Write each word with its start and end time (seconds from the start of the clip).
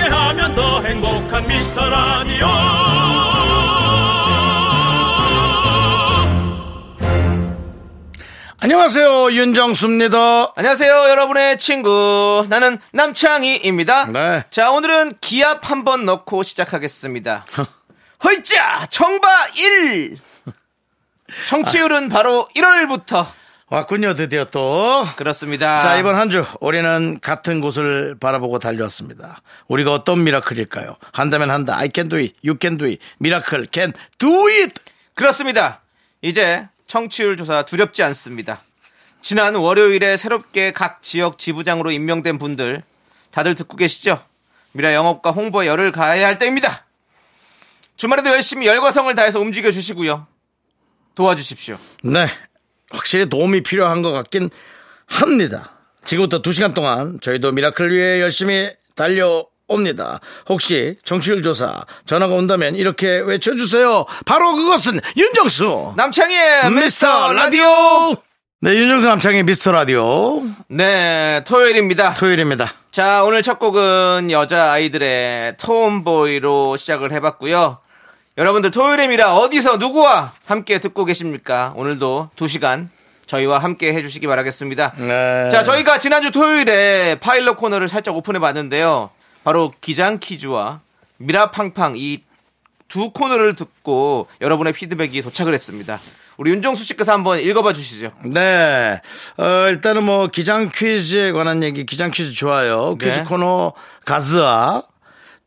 함께하면 0.00 0.54
더 0.54 0.82
행복한 0.82 1.46
미스터 1.46 1.88
라디오 1.88 2.46
안녕하세요 8.62 9.32
윤정수입니다. 9.32 10.52
안녕하세요, 10.54 10.92
여러분의 11.08 11.56
친구. 11.58 12.44
나는 12.50 12.78
남창희입니다. 12.92 14.06
네. 14.12 14.44
자, 14.50 14.70
오늘은 14.70 15.14
기합 15.22 15.70
한번 15.70 16.04
넣고 16.04 16.42
시작하겠습니다. 16.42 17.46
헐짜! 18.22 18.86
정바 18.90 19.28
1! 19.56 20.18
청취율은 21.48 22.10
바로 22.10 22.48
1월부터. 22.54 23.26
왔군요 23.70 24.14
드디어 24.14 24.44
또. 24.46 25.04
그렇습니다. 25.16 25.80
자 25.80 25.96
이번 25.96 26.16
한 26.16 26.28
주 26.30 26.44
우리는 26.60 27.18
같은 27.20 27.60
곳을 27.60 28.16
바라보고 28.18 28.58
달려왔습니다. 28.58 29.40
우리가 29.68 29.92
어떤 29.92 30.22
미라클일까요? 30.24 30.96
한다면 31.12 31.50
한다. 31.50 31.76
I 31.76 31.90
can 31.94 32.08
do 32.08 32.18
it. 32.18 32.34
You 32.44 32.56
can 32.60 32.78
do 32.78 32.86
it. 32.88 33.00
미라클 33.18 33.68
can 33.72 33.92
do 34.18 34.48
it. 34.48 34.74
그렇습니다. 35.14 35.80
이제 36.20 36.68
청취율 36.88 37.36
조사 37.36 37.64
두렵지 37.64 38.02
않습니다. 38.02 38.60
지난 39.22 39.54
월요일에 39.54 40.16
새롭게 40.16 40.72
각 40.72 41.02
지역 41.02 41.38
지부장으로 41.38 41.92
임명된 41.92 42.38
분들 42.38 42.82
다들 43.30 43.54
듣고 43.54 43.76
계시죠? 43.76 44.20
미라 44.72 44.94
영업과 44.94 45.30
홍보에 45.30 45.66
열을 45.68 45.92
가해야 45.92 46.26
할 46.26 46.38
때입니다. 46.38 46.84
주말에도 47.96 48.30
열심히 48.30 48.66
열과성을 48.66 49.12
다해서 49.14 49.38
움직여 49.40 49.70
주시고요. 49.70 50.26
도와주십시오. 51.14 51.76
네. 52.04 52.26
확실히 52.90 53.26
도움이 53.26 53.62
필요한 53.62 54.02
것 54.02 54.12
같긴 54.12 54.50
합니다. 55.06 55.72
지금부터 56.04 56.42
두 56.42 56.52
시간 56.52 56.74
동안 56.74 57.18
저희도 57.20 57.52
미라클 57.52 57.90
위해 57.92 58.20
열심히 58.20 58.68
달려봅니다. 58.94 60.20
혹시 60.48 60.96
청취율 61.04 61.42
조사 61.42 61.84
전화가 62.06 62.34
온다면 62.34 62.74
이렇게 62.76 63.18
외쳐주세요. 63.18 64.06
바로 64.26 64.54
그것은 64.54 65.00
윤정수 65.16 65.94
남창희의 65.96 66.70
미스터 66.72 67.32
라디오. 67.32 67.64
네, 68.62 68.74
윤정수 68.74 69.06
남창희 69.06 69.44
미스터 69.44 69.72
라디오 69.72 70.42
네, 70.68 71.42
토요일입니다. 71.46 72.14
토요일입니다. 72.14 72.72
자, 72.90 73.24
오늘 73.24 73.40
첫 73.42 73.58
곡은 73.58 74.30
여자 74.30 74.72
아이들의 74.72 75.56
Tomboy로 75.56 76.76
시작을 76.76 77.12
해봤고요. 77.12 77.78
여러분들 78.38 78.70
토요일의 78.70 79.08
미라 79.08 79.34
어디서 79.34 79.76
누구와 79.76 80.32
함께 80.46 80.78
듣고 80.78 81.04
계십니까? 81.04 81.72
오늘도 81.76 82.30
2시간 82.36 82.88
저희와 83.26 83.58
함께 83.58 83.92
해주시기 83.94 84.26
바라겠습니다. 84.26 84.92
네. 84.98 85.48
자, 85.50 85.62
저희가 85.62 85.98
지난주 85.98 86.30
토요일에 86.30 87.16
파일럿 87.20 87.56
코너를 87.56 87.88
살짝 87.88 88.16
오픈해 88.16 88.38
봤는데요. 88.40 89.10
바로 89.44 89.72
기장 89.80 90.18
퀴즈와 90.18 90.80
미라팡팡 91.18 91.94
이 91.96 92.22
두 92.90 93.10
코너를 93.12 93.54
듣고 93.54 94.26
여러분의 94.40 94.72
피드백이 94.72 95.22
도착을 95.22 95.54
했습니다. 95.54 96.00
우리 96.38 96.50
윤정수 96.50 96.82
씨께서 96.82 97.12
한번 97.12 97.38
읽어봐 97.38 97.72
주시죠. 97.72 98.10
네. 98.24 99.00
어, 99.36 99.44
일단은 99.68 100.02
뭐 100.02 100.26
기장 100.26 100.70
퀴즈에 100.74 101.30
관한 101.30 101.62
얘기, 101.62 101.86
기장 101.86 102.10
퀴즈 102.10 102.32
좋아요. 102.32 102.96
네. 102.98 103.12
퀴즈 103.12 103.24
코너 103.28 103.74
가즈아. 104.04 104.82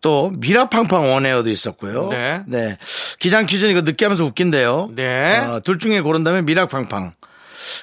또 0.04 0.32
미라팡팡 0.38 1.12
원에어도 1.12 1.50
있었고요. 1.50 2.10
네. 2.46 2.78
기장 3.18 3.48
퀴즈는 3.48 3.72
이거 3.72 3.82
늦게 3.82 4.06
하면서 4.06 4.24
웃긴데요. 4.26 4.92
네. 4.96 5.38
어, 5.40 5.60
둘 5.64 5.80
중에 5.80 6.02
고른다면 6.02 6.46
미라팡팡. 6.46 7.14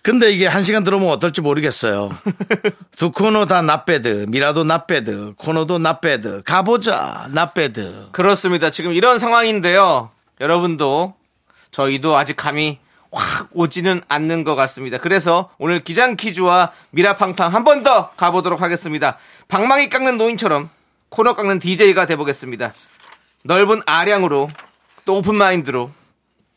근데 0.02 0.30
이게 0.30 0.46
한 0.46 0.62
시간 0.62 0.84
들어보면 0.84 1.12
어떨지 1.14 1.40
모르겠어요. 1.40 2.10
두 2.96 3.10
코너 3.10 3.46
다 3.46 3.62
나배드, 3.62 4.26
미라도 4.28 4.62
나배드, 4.64 5.32
코너도 5.38 5.78
나배드, 5.78 6.42
가보자, 6.44 7.26
나배드. 7.30 8.08
그렇습니다. 8.12 8.70
지금 8.70 8.92
이런 8.92 9.18
상황인데요. 9.18 10.10
여러분도 10.40 11.14
저희도 11.70 12.16
아직 12.16 12.36
감이 12.36 12.78
확 13.12 13.48
오지는 13.52 14.02
않는 14.08 14.44
것 14.44 14.54
같습니다. 14.54 14.98
그래서 14.98 15.50
오늘 15.58 15.80
기장 15.80 16.16
퀴즈와 16.16 16.72
미라팡팡 16.90 17.52
한 17.54 17.64
번 17.64 17.82
더 17.82 18.10
가보도록 18.10 18.60
하겠습니다. 18.60 19.16
방망이 19.48 19.88
깎는 19.88 20.18
노인처럼 20.18 20.68
코너 21.10 21.34
깎는 21.34 21.58
DJ가 21.58 22.06
돼보겠습니다. 22.06 22.72
넓은 23.42 23.82
아량으로 23.84 24.48
또 25.04 25.16
open 25.16 25.34
mind로 25.34 25.90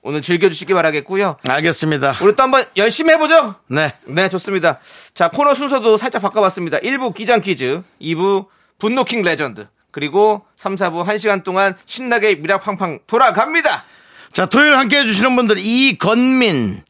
오늘 0.02 0.22
즐겨주시기 0.22 0.74
바라겠고요. 0.74 1.38
알겠습니다. 1.48 2.16
우리 2.22 2.36
또 2.36 2.44
한번 2.44 2.66
열심히 2.78 3.14
해보죠. 3.14 3.56
네. 3.68 3.94
네, 4.06 4.30
좋습니다. 4.30 4.80
자, 5.14 5.30
코너 5.30 5.56
순서도 5.56 5.98
살짝 5.98 6.22
바꿔봤습니다. 6.22 6.80
1부 6.80 7.14
기장 7.14 7.42
퀴즈, 7.42 7.82
2부 8.02 8.48
분노킹 8.80 9.22
레전드, 9.24 9.68
그리고 9.92 10.46
3, 10.58 10.76
4부 10.76 11.06
1시간 11.06 11.44
동안 11.44 11.76
신나게 11.86 12.36
미라팡팡 12.36 13.00
돌아갑니다. 13.08 13.86
자, 14.34 14.46
토요일 14.46 14.78
함께 14.78 15.00
해주시는 15.00 15.36
분들, 15.36 15.58
이건민, 15.60 16.84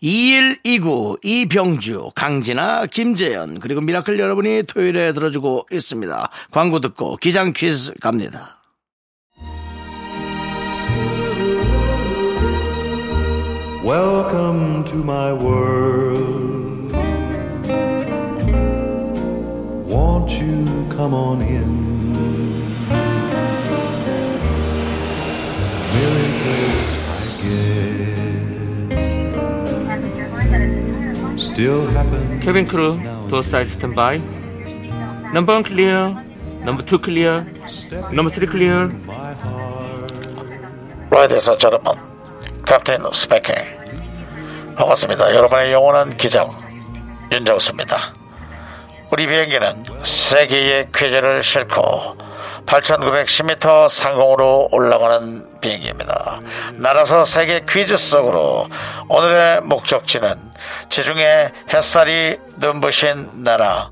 2129, 0.00 1.18
이병주, 1.22 2.12
강진아, 2.14 2.86
김재현, 2.86 3.58
그리고 3.58 3.80
미라클 3.80 4.18
여러분이 4.18 4.62
토요일에 4.64 5.12
들어주고 5.12 5.66
있습니다. 5.72 6.30
광고 6.50 6.80
듣고 6.80 7.16
기장 7.16 7.52
퀴즈 7.52 7.92
갑니다. 8.00 8.58
Welcome. 13.84 14.84
Won't 19.88 20.30
you 20.38 20.66
come 20.90 21.14
on 21.14 21.40
in? 21.40 21.77
케빈 32.40 32.66
크루, 32.66 33.00
도어 33.28 33.42
사이드 33.42 33.70
스탠바이. 33.70 34.22
넘버 35.34 35.56
1 35.56 35.62
클리어, 35.64 36.14
넘버 36.64 36.84
2 36.84 37.00
클리어, 37.00 37.44
넘버 38.12 38.28
3 38.28 38.46
클리어. 38.46 38.88
여러분, 41.64 41.94
캡틴 42.64 42.98
스페킹. 43.12 43.54
반갑습니다. 44.76 45.34
여러분의 45.34 45.72
영원한 45.72 46.16
기장, 46.16 46.48
윤정수입니다. 47.32 47.96
우리 49.10 49.26
비행기는 49.26 49.82
세계의 50.04 50.90
퀴즈를 50.94 51.42
싣고 51.42 52.16
8,910m 52.68 53.88
상공으로 53.88 54.68
올라가는 54.70 55.60
비행기입니다. 55.60 56.40
날아서 56.74 57.24
세계 57.24 57.64
퀴즈 57.66 57.96
속으로 57.96 58.68
오늘의 59.08 59.62
목적지는 59.62 60.34
지중해 60.90 61.52
햇살이 61.72 62.38
눈부신 62.56 63.42
나라. 63.42 63.90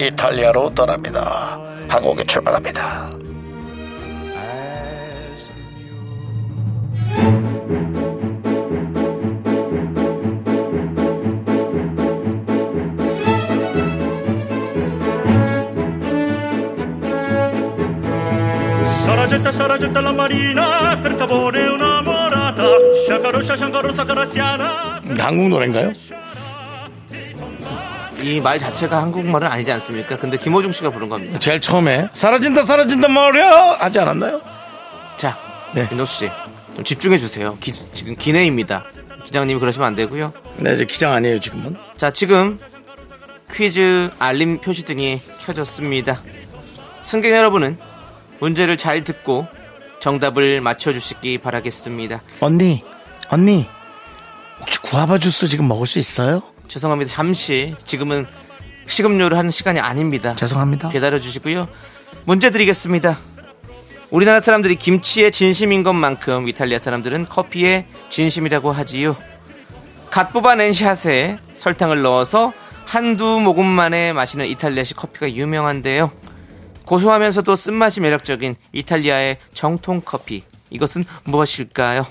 이탈리아로 0.00 0.74
떠납니다. 0.74 1.58
항공기 1.88 2.24
출발합니다. 2.26 3.10
사라졌다 19.32 19.50
사라졌다 19.52 20.00
라 20.02 20.12
마리나 20.12 21.00
per 21.02 21.12
favore 21.14 21.58
una 21.68 22.00
morata 22.00 22.68
샤카로샤 23.08 23.56
샹카로사 23.56 24.04
카라시아나 24.04 25.00
한국 25.18 25.48
노래인가요? 25.48 25.92
이 28.22 28.40
말 28.40 28.58
자체가 28.58 28.98
한국말은 29.00 29.48
아니지 29.48 29.72
않습니까? 29.72 30.16
근데 30.18 30.36
김호중 30.36 30.70
씨가 30.70 30.90
부른 30.90 31.08
겁니다. 31.08 31.38
제일 31.38 31.60
처음에 31.62 32.08
사라진다 32.12 32.62
사라진다 32.62 33.08
말이야 33.08 33.78
하지 33.80 33.98
않았나요? 34.00 34.40
자, 35.16 35.36
네. 35.74 35.88
윤호 35.90 36.04
씨, 36.04 36.30
좀 36.76 36.84
집중해 36.84 37.16
주세요. 37.18 37.56
기- 37.58 37.72
지금 37.72 38.14
기내입니다. 38.14 38.84
기장님이 39.24 39.58
그러시면 39.58 39.88
안 39.88 39.94
되고요. 39.96 40.32
네, 40.58 40.74
이제 40.74 40.84
기장 40.84 41.12
아니에요 41.12 41.40
지금은. 41.40 41.74
자, 41.96 42.10
지금 42.12 42.60
퀴즈 43.50 44.10
알림 44.20 44.60
표시 44.60 44.84
등이 44.84 45.20
켜졌습니다. 45.40 46.20
승객 47.00 47.32
여러분은 47.32 47.76
문제를 48.42 48.76
잘 48.76 49.04
듣고 49.04 49.46
정답을 50.00 50.60
맞춰주시기 50.60 51.38
바라겠습니다. 51.38 52.20
언니, 52.40 52.84
언니, 53.28 53.68
혹시 54.58 54.80
구아바 54.80 55.18
주스 55.18 55.46
지금 55.46 55.68
먹을 55.68 55.86
수 55.86 56.00
있어요? 56.00 56.42
죄송합니다. 56.66 57.08
잠시 57.08 57.76
지금은 57.84 58.26
식음료를 58.86 59.38
하는 59.38 59.52
시간이 59.52 59.78
아닙니다. 59.78 60.34
죄송합니다. 60.34 60.88
기다려 60.88 61.20
주시고요. 61.20 61.68
문제 62.24 62.50
드리겠습니다. 62.50 63.16
우리나라 64.10 64.40
사람들이 64.40 64.74
김치에 64.74 65.30
진심인 65.30 65.84
것만큼 65.84 66.48
이탈리아 66.48 66.80
사람들은 66.80 67.28
커피에 67.28 67.86
진심이라고 68.08 68.72
하지요. 68.72 69.14
갓 70.10 70.32
뽑아낸 70.32 70.72
샷에 70.72 71.38
설탕을 71.54 72.02
넣어서 72.02 72.52
한두 72.86 73.40
모금 73.40 73.66
만에 73.66 74.12
마시는 74.12 74.46
이탈리아식 74.46 74.96
커피가 74.96 75.30
유명한데요. 75.30 76.10
고소하면서도 76.92 77.56
쓴맛이 77.56 78.02
매력적인 78.02 78.54
이탈리아의 78.72 79.38
정통 79.54 80.02
커피. 80.04 80.44
이것은 80.68 81.06
무엇일까요? 81.24 82.02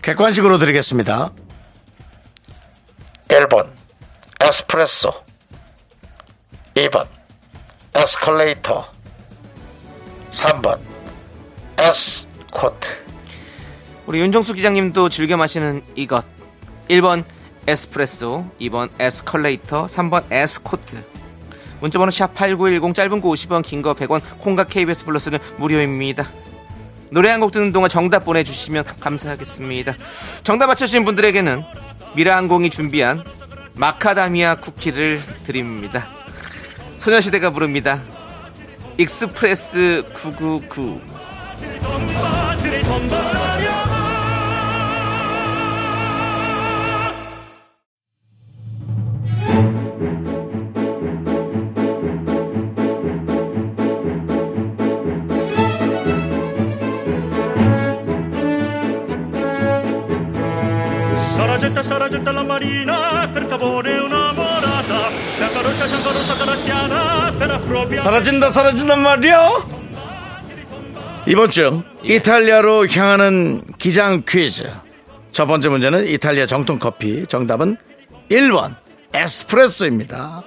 객관식으로 0.00 0.56
드리겠습니다. 0.56 1.30
1번 3.28 3.70
에스프레소 4.40 5.12
2번 6.74 7.06
에스컬레이터 7.94 8.90
3번 10.32 10.80
에스코트 11.78 12.88
우리 14.06 14.20
윤정수 14.20 14.54
기장님도 14.54 15.10
즐겨 15.10 15.36
마시는 15.36 15.82
이것 15.96 16.24
1번 16.88 17.24
에스프레소 17.66 18.50
2번 18.58 18.88
에스컬레이터 18.98 19.84
3번 19.84 20.24
에스코트 20.32 21.09
문자번호 21.80 22.10
샵8910 22.10 22.94
짧은 22.94 23.20
거 23.20 23.28
50원 23.28 23.62
긴 23.62 23.82
거 23.82 23.94
100원 23.94 24.20
콩과 24.38 24.64
KBS 24.64 25.04
플러스는 25.06 25.38
무료입니다. 25.58 26.24
노래 27.10 27.28
한 27.30 27.40
곡 27.40 27.50
듣는 27.52 27.72
동안 27.72 27.88
정답 27.90 28.24
보내주시면 28.24 28.84
감사하겠습니다. 29.00 29.94
정답 30.42 30.66
맞춰주신 30.68 31.04
분들에게는 31.04 31.64
미라항공이 32.14 32.70
준비한 32.70 33.24
마카다미아 33.74 34.56
쿠키를 34.56 35.18
드립니다. 35.44 36.08
소녀시대가 36.98 37.50
부릅니다. 37.50 38.00
Express 38.98 40.04
999 40.14 41.00
Saragetta 62.20 62.32
la 62.32 62.42
marina 62.42 63.30
per 63.32 63.46
favore 63.46 63.98
una 63.98 64.32
morata. 64.32 65.08
Giancaroscia, 65.38 65.86
Giancaroscia 65.86 66.36
Carassiana 66.36 67.32
per 67.38 67.50
appropriare. 67.50 68.02
사라진다 68.02 68.50
사라진단 68.50 69.00
말이야 69.02 69.64
이번 71.26 71.50
주 71.50 71.82
이탈리아로 72.04 72.86
향하는 72.88 73.62
기장 73.78 74.22
퀴즈 74.28 74.70
첫 75.32 75.46
번째 75.46 75.70
문제는 75.70 76.06
이탈리아 76.06 76.46
정통 76.46 76.78
커피 76.78 77.26
정답은 77.26 77.76
1번 78.30 78.76
에스프레소입니다 79.14 80.42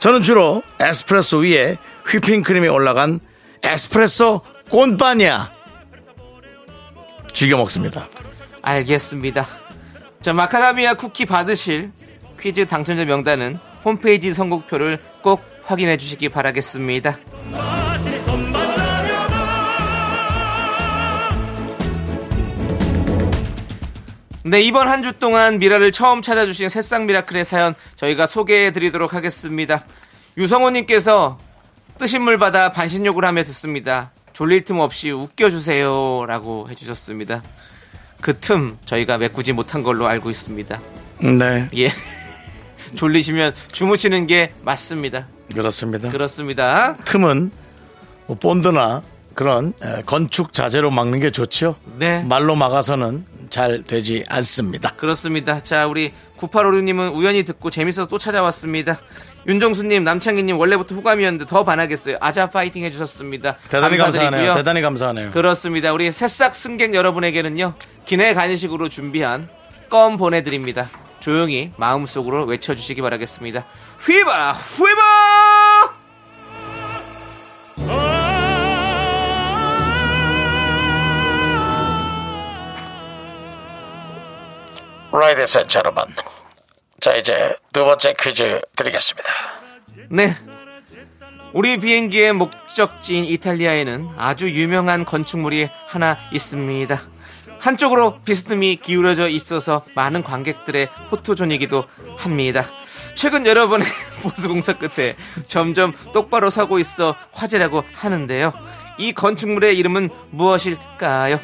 저는 0.00 0.22
주로 0.22 0.62
에스프레소 0.80 1.38
위에 1.38 1.76
휘핑크림이 2.06 2.68
올라간 2.68 3.20
에스프레소 3.62 4.40
꼰빠냐 4.70 5.52
즐겨 7.32 7.56
먹습니다 7.56 8.08
알겠습니다. 8.62 9.61
자, 10.22 10.32
마카다미아 10.32 10.94
쿠키 10.94 11.26
받으실 11.26 11.90
퀴즈 12.38 12.66
당첨자 12.66 13.04
명단은 13.04 13.58
홈페이지 13.84 14.32
선곡표를 14.32 15.00
꼭 15.22 15.42
확인해 15.64 15.96
주시기 15.96 16.28
바라겠습니다. 16.28 17.18
네, 24.44 24.60
이번 24.60 24.88
한 24.88 25.02
주 25.02 25.12
동안 25.18 25.58
미라를 25.58 25.92
처음 25.92 26.20
찾아주신 26.22 26.68
새싹 26.68 27.04
미라클의 27.06 27.44
사연 27.44 27.74
저희가 27.96 28.26
소개해 28.26 28.72
드리도록 28.72 29.14
하겠습니다. 29.14 29.84
유성호님께서 30.36 31.38
뜨신 31.98 32.22
물 32.22 32.38
받아 32.38 32.70
반신욕을 32.72 33.24
하며 33.24 33.42
듣습니다. 33.44 34.12
졸릴 34.32 34.64
틈 34.64 34.78
없이 34.78 35.10
웃겨주세요. 35.10 36.26
라고 36.26 36.68
해주셨습니다. 36.70 37.42
그 38.22 38.38
틈 38.38 38.78
저희가 38.86 39.18
메꾸지 39.18 39.52
못한 39.52 39.82
걸로 39.82 40.06
알고 40.06 40.30
있습니다. 40.30 40.80
네 41.38 41.68
예. 41.76 41.90
졸리시면 42.96 43.52
주무시는 43.72 44.26
게 44.26 44.52
맞습니다. 44.62 45.26
그렇습니다 45.52 46.10
그렇습니다. 46.10 46.96
틈은 47.04 47.50
뭐 48.26 48.36
본드나 48.38 49.02
그런 49.34 49.74
에, 49.82 50.02
건축 50.06 50.52
자재로 50.52 50.90
막는 50.90 51.20
게 51.20 51.30
좋죠 51.30 51.76
네. 51.98 52.22
말로 52.22 52.54
막아서는 52.54 53.24
잘 53.50 53.82
되지 53.82 54.24
않습니다 54.28 54.94
그렇습니다. 54.96 55.62
자, 55.62 55.86
우리 55.86 56.12
9856님은 56.38 57.14
우연히 57.14 57.42
듣고 57.42 57.70
재밌어서 57.70 58.08
또 58.08 58.18
찾아왔습니다. 58.18 58.98
윤정수님, 59.46 60.04
남창희님 60.04 60.58
원래부터 60.58 60.94
호감이었는데 60.94 61.46
더 61.46 61.64
반하겠어요. 61.64 62.18
아자 62.20 62.48
파이팅 62.48 62.84
해주셨습니다. 62.84 63.56
대단히 63.68 63.96
감사하네요 63.96 64.30
감사드리고요. 64.30 64.54
대단히 64.54 64.80
감사하네요 64.82 65.30
그렇습니다. 65.32 65.92
우리 65.92 66.12
새싹 66.12 66.54
승객 66.54 66.94
여러분에게는요, 66.94 67.74
기내 68.04 68.34
간식으로 68.34 68.88
준비한 68.88 69.48
껌 69.88 70.16
보내드립니다. 70.16 70.88
조용히 71.20 71.70
마음속으로 71.76 72.44
외쳐주시기 72.46 73.00
바라겠습니다. 73.02 73.64
Hyvä! 74.00 74.52
Hyvä! 74.52 75.92
Ladies 85.12 85.58
and 85.58 85.66
여러분 85.76 86.04
자 87.02 87.16
이제 87.16 87.56
두 87.72 87.84
번째 87.84 88.14
퀴즈 88.16 88.60
드리겠습니다 88.76 89.28
네. 90.08 90.36
우리 91.52 91.80
비행기의 91.80 92.32
목적지인 92.32 93.24
이탈리아에는 93.24 94.10
아주 94.16 94.48
유명한 94.48 95.04
건축물이 95.04 95.68
하나 95.88 96.16
있습니다. 96.32 97.02
한쪽으로 97.58 98.20
비스듬히 98.20 98.76
기울어져 98.76 99.28
있어서 99.28 99.84
많은 99.96 100.22
관객들의 100.22 100.88
포토존이기도 101.10 101.84
합니다. 102.18 102.64
최근 103.16 103.46
여러 103.46 103.68
번의 103.68 103.86
보수공사 104.22 104.74
끝에 104.74 105.16
점점 105.48 105.92
똑바로 106.12 106.50
서고 106.50 106.78
있어 106.78 107.16
화제라고 107.32 107.82
하는데요. 107.94 108.52
이 108.98 109.12
건축물의 109.12 109.76
이름은 109.76 110.08
무엇일까요? 110.30 111.40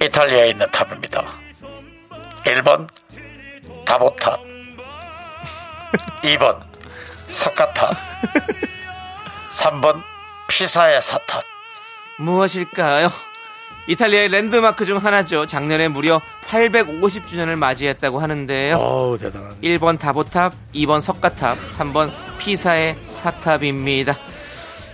이탈리아에 0.00 0.50
있는 0.50 0.66
탑입니다 0.70 1.22
1번 2.44 2.86
다보탑 3.86 4.40
2번 6.24 6.60
사카탑 7.28 7.94
3번 9.52 10.02
피사의 10.48 11.00
사탑 11.00 11.42
무엇일까요? 12.18 13.10
이탈리아의 13.88 14.28
랜드마크 14.30 14.84
중 14.84 14.96
하나죠. 14.98 15.46
작년에 15.46 15.86
무려 15.86 16.20
850주년을 16.48 17.54
맞이했다고 17.54 18.18
하는데요. 18.18 18.76
어우 18.76 19.16
대단하네 19.18 19.54
1번 19.62 19.98
다보탑, 20.00 20.52
2번 20.74 21.00
석가탑, 21.00 21.56
3번 21.68 22.10
피사의 22.38 22.96
사탑입니다. 23.08 24.16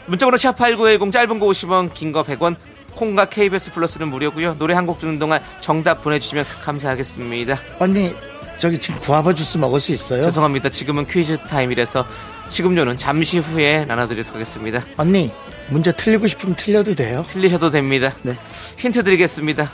문자번호 0.06 0.36
샵8910 0.36 1.10
짧은 1.10 1.38
거 1.38 1.46
50원, 1.46 1.94
긴 1.94 2.12
거 2.12 2.22
100원, 2.22 2.56
콩과 2.94 3.26
KBS 3.26 3.72
플러스는 3.72 4.08
무료고요. 4.08 4.58
노래 4.58 4.74
한 4.74 4.84
곡 4.84 4.98
듣는 4.98 5.18
동안 5.18 5.42
정답 5.60 6.02
보내주시면 6.02 6.44
감사하겠습니다. 6.62 7.56
언니 7.78 8.14
저기 8.62 8.78
지금 8.78 9.00
구아바 9.00 9.34
주스 9.34 9.58
먹을 9.58 9.80
수 9.80 9.90
있어요? 9.90 10.22
죄송합니다. 10.22 10.68
지금은 10.68 11.04
퀴즈 11.06 11.36
타임이라서 11.36 12.06
식음료는 12.48 12.96
잠시 12.96 13.40
후에 13.40 13.84
나눠드리도록 13.86 14.36
하겠습니다. 14.36 14.80
언니 14.96 15.32
문제 15.68 15.90
틀리고 15.90 16.28
싶으면 16.28 16.54
틀려도 16.54 16.94
돼요 16.94 17.26
틀리셔도 17.28 17.70
됩니다. 17.70 18.12
네. 18.22 18.38
힌트 18.78 19.02
드리겠습니다. 19.02 19.72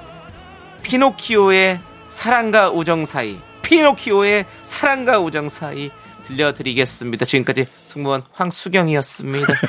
피노키오의 0.83 1.81
사랑과 2.09 2.71
우정 2.71 3.05
사이. 3.05 3.39
피노키오의 3.61 4.47
사랑과 4.65 5.19
우정 5.19 5.51
사이 5.51 5.91
들려드리겠습니다. 6.23 7.27
지금까지 7.27 7.67
승무원 7.85 8.23
황수경이었습니다. 8.33 9.53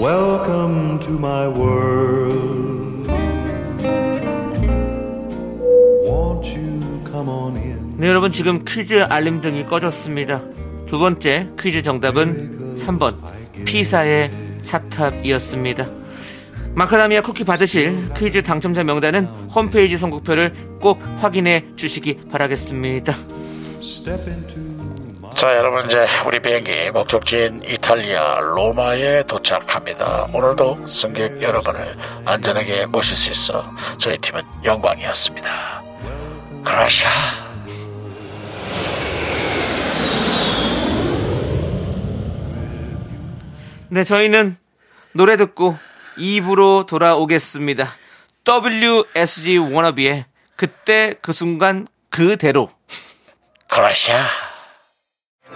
Welcome 0.00 0.98
to 0.98 1.12
my 1.16 1.46
world. 1.46 2.61
네, 7.96 8.08
여러분 8.08 8.30
지금 8.32 8.64
퀴즈 8.64 9.02
알림등이 9.02 9.66
꺼졌습니다. 9.66 10.40
두 10.86 10.98
번째 10.98 11.48
퀴즈 11.58 11.82
정답은 11.82 12.76
3번 12.76 13.16
피사의 13.64 14.30
사탑이었습니다. 14.62 15.86
마카다미아 16.74 17.20
쿠키 17.22 17.44
받으실 17.44 18.08
퀴즈 18.16 18.42
당첨자 18.42 18.82
명단은 18.82 19.26
홈페이지 19.54 19.96
선곡표를 19.98 20.78
꼭 20.80 21.00
확인해 21.18 21.64
주시기 21.76 22.20
바라겠습니다. 22.30 23.14
자, 25.34 25.56
여러분 25.56 25.84
이제 25.86 26.06
우리 26.26 26.40
비행기 26.40 26.90
목적지인 26.92 27.62
이탈리아 27.64 28.38
로마에 28.40 29.24
도착합니다. 29.24 30.28
오늘도 30.32 30.86
승객 30.86 31.42
여러분을 31.42 31.96
안전하게 32.24 32.86
모실 32.86 33.16
수 33.16 33.30
있어 33.30 33.64
저희 33.98 34.16
팀은 34.18 34.42
영광이었습니다. 34.64 35.81
그라샤. 36.72 37.06
네, 43.90 44.04
저희는 44.04 44.56
노래 45.12 45.36
듣고 45.36 45.76
2부로 46.16 46.86
돌아오겠습니다. 46.86 47.86
WSG 48.46 49.58
워너비의 49.58 50.24
그때 50.56 51.14
그 51.20 51.34
순간 51.34 51.86
그대로. 52.08 52.70
그라샤. 53.68 54.24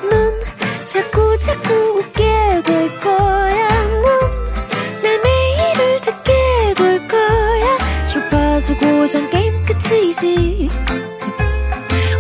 넌 0.03 0.39
자꾸 0.87 1.39
자꾸 1.39 1.73
웃게 1.99 2.63
될 2.63 3.01
거야. 3.01 3.85
넌내 3.87 5.19
매일을 5.25 6.01
듣게 6.03 6.75
될 6.77 7.09
거야. 7.09 8.07
주파수 8.07 8.77
고정 8.77 9.31
게임 9.31 9.65
끝이지. 9.65 10.86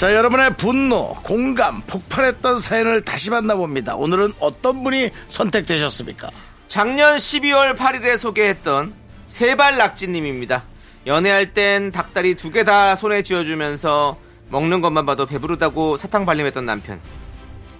자, 0.00 0.14
여러분의 0.14 0.56
분노, 0.56 1.12
공감, 1.22 1.82
폭발했던 1.82 2.58
사연을 2.58 3.02
다시 3.04 3.28
만나봅니다. 3.28 3.96
오늘은 3.96 4.32
어떤 4.40 4.82
분이 4.82 5.10
선택되셨습니까? 5.28 6.30
작년 6.68 7.18
12월 7.18 7.76
8일에 7.76 8.16
소개했던 8.16 8.94
세발 9.26 9.76
낙지님입니다. 9.76 10.64
연애할 11.06 11.52
땐 11.52 11.92
닭다리 11.92 12.34
두 12.34 12.50
개 12.50 12.64
다 12.64 12.96
손에 12.96 13.20
쥐어주면서 13.22 14.16
먹는 14.48 14.80
것만 14.80 15.04
봐도 15.04 15.26
배부르다고 15.26 15.98
사탕 15.98 16.24
발림했던 16.24 16.64
남편. 16.64 16.98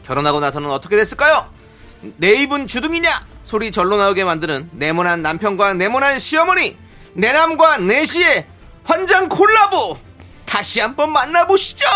결혼하고 0.05 0.41
나서는 0.41 0.71
어떻게 0.71 0.97
됐을까요? 0.97 1.49
내 2.19 2.35
입은 2.35 2.67
주둥이냐? 2.67 3.09
소리 3.45 3.71
절로 3.73 3.97
나오게 3.97 4.25
만드는 4.25 4.69
네모난 4.73 5.23
남편과 5.23 5.73
네모난 5.73 6.19
시어머니. 6.19 6.77
내 7.15 7.33
남과 7.33 7.79
내 7.79 8.05
시의 8.05 8.47
환장 8.85 9.31
콜라보. 9.31 10.10
다시 10.51 10.81
한번 10.81 11.13
만나보시죠. 11.13 11.87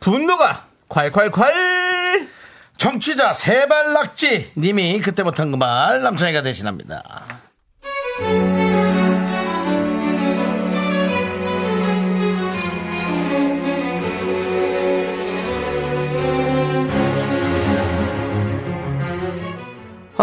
분노가 0.00 0.66
콸콸콸! 0.88 2.28
정취자 2.76 3.32
세발낙지 3.34 4.52
님이 4.56 5.00
그때 5.00 5.22
못한 5.22 5.50
그 5.52 5.56
말 5.56 6.02
남창이가 6.02 6.42
대신합니다. 6.42 7.02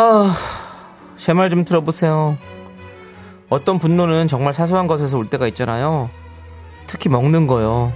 아, 0.01 0.34
제 1.18 1.34
말 1.34 1.50
좀 1.50 1.65
들어보세요. 1.65 2.38
어떤 3.50 3.79
분노는 3.79 4.27
정말 4.27 4.53
사소한 4.53 4.88
것에서 4.88 5.18
올 5.18 5.27
때가 5.27 5.46
있잖아요. 5.48 6.10
특히 6.88 7.10
먹는 7.10 7.48
거요. 7.48 7.91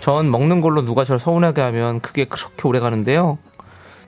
전 0.00 0.30
먹는 0.30 0.62
걸로 0.62 0.82
누가 0.82 1.04
저를 1.04 1.18
서운하게 1.18 1.60
하면 1.60 2.00
그게 2.00 2.24
그렇게 2.24 2.66
오래 2.66 2.80
가는데요. 2.80 3.36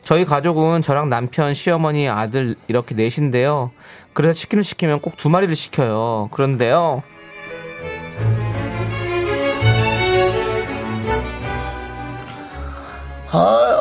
저희 0.04 0.24
가족은 0.24 0.80
저랑 0.80 1.10
남편, 1.10 1.52
시어머니, 1.52 2.08
아들 2.08 2.54
이렇게 2.66 2.94
넷인데요. 2.94 3.72
그래서 4.14 4.32
치킨을 4.32 4.64
시키면 4.64 5.00
꼭 5.00 5.16
두 5.18 5.28
마리를 5.28 5.54
시켜요. 5.54 6.28
그런데요. 6.32 7.02
아 13.32 13.75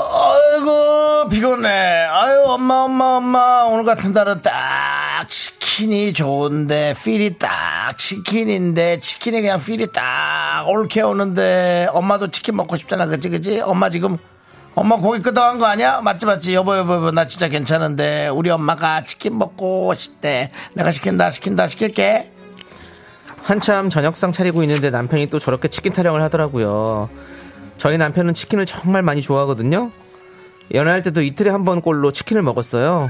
이고 1.25 1.29
피곤해. 1.29 1.69
아유 1.69 2.43
엄마 2.47 2.83
엄마 2.83 3.17
엄마 3.17 3.63
오늘 3.63 3.83
같은 3.83 4.13
날은 4.13 4.41
딱 4.41 5.25
치킨이 5.27 6.13
좋은데 6.13 6.93
필이 7.03 7.37
딱 7.37 7.97
치킨인데 7.97 8.99
치킨이 8.99 9.41
그냥 9.41 9.59
필이 9.59 9.91
딱 9.91 10.65
옳게 10.67 11.01
오는데 11.01 11.87
엄마도 11.93 12.29
치킨 12.29 12.55
먹고 12.55 12.75
싶잖아 12.75 13.07
그치 13.07 13.29
그치 13.29 13.59
엄마 13.59 13.89
지금 13.89 14.17
엄마 14.75 14.97
고기 14.97 15.21
끄덕한 15.21 15.57
거 15.57 15.65
아니야? 15.65 16.01
맞지 16.01 16.25
맞지 16.25 16.53
여보 16.53 16.77
여보 16.77 16.95
여보 16.95 17.11
나 17.11 17.25
진짜 17.27 17.47
괜찮은데 17.47 18.27
우리 18.27 18.49
엄마가 18.49 19.03
치킨 19.03 19.37
먹고 19.37 19.95
싶대 19.95 20.49
내가 20.73 20.91
시킨다 20.91 21.31
시킨다 21.31 21.67
시킬게 21.67 22.31
한참 23.41 23.89
저녁상 23.89 24.31
차리고 24.31 24.61
있는데 24.63 24.91
남편이 24.91 25.27
또 25.27 25.39
저렇게 25.39 25.69
치킨 25.69 25.93
타령을 25.93 26.21
하더라고요. 26.23 27.09
저희 27.77 27.97
남편은 27.97 28.33
치킨을 28.33 28.65
정말 28.65 29.01
많이 29.01 29.21
좋아하거든요. 29.21 29.91
연애할 30.73 31.03
때도 31.03 31.21
이틀에 31.21 31.49
한 31.51 31.63
번 31.65 31.81
꼴로 31.81 32.11
치킨을 32.11 32.41
먹었어요. 32.41 33.09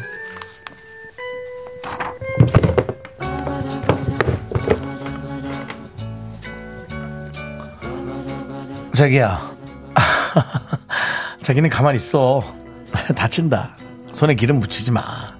자기야. 8.93 9.55
자기는 11.41 11.69
가만히 11.69 11.97
있어. 11.97 12.43
다친다. 13.15 13.75
손에 14.13 14.35
기름 14.35 14.59
묻히지 14.59 14.91
마. 14.91 15.35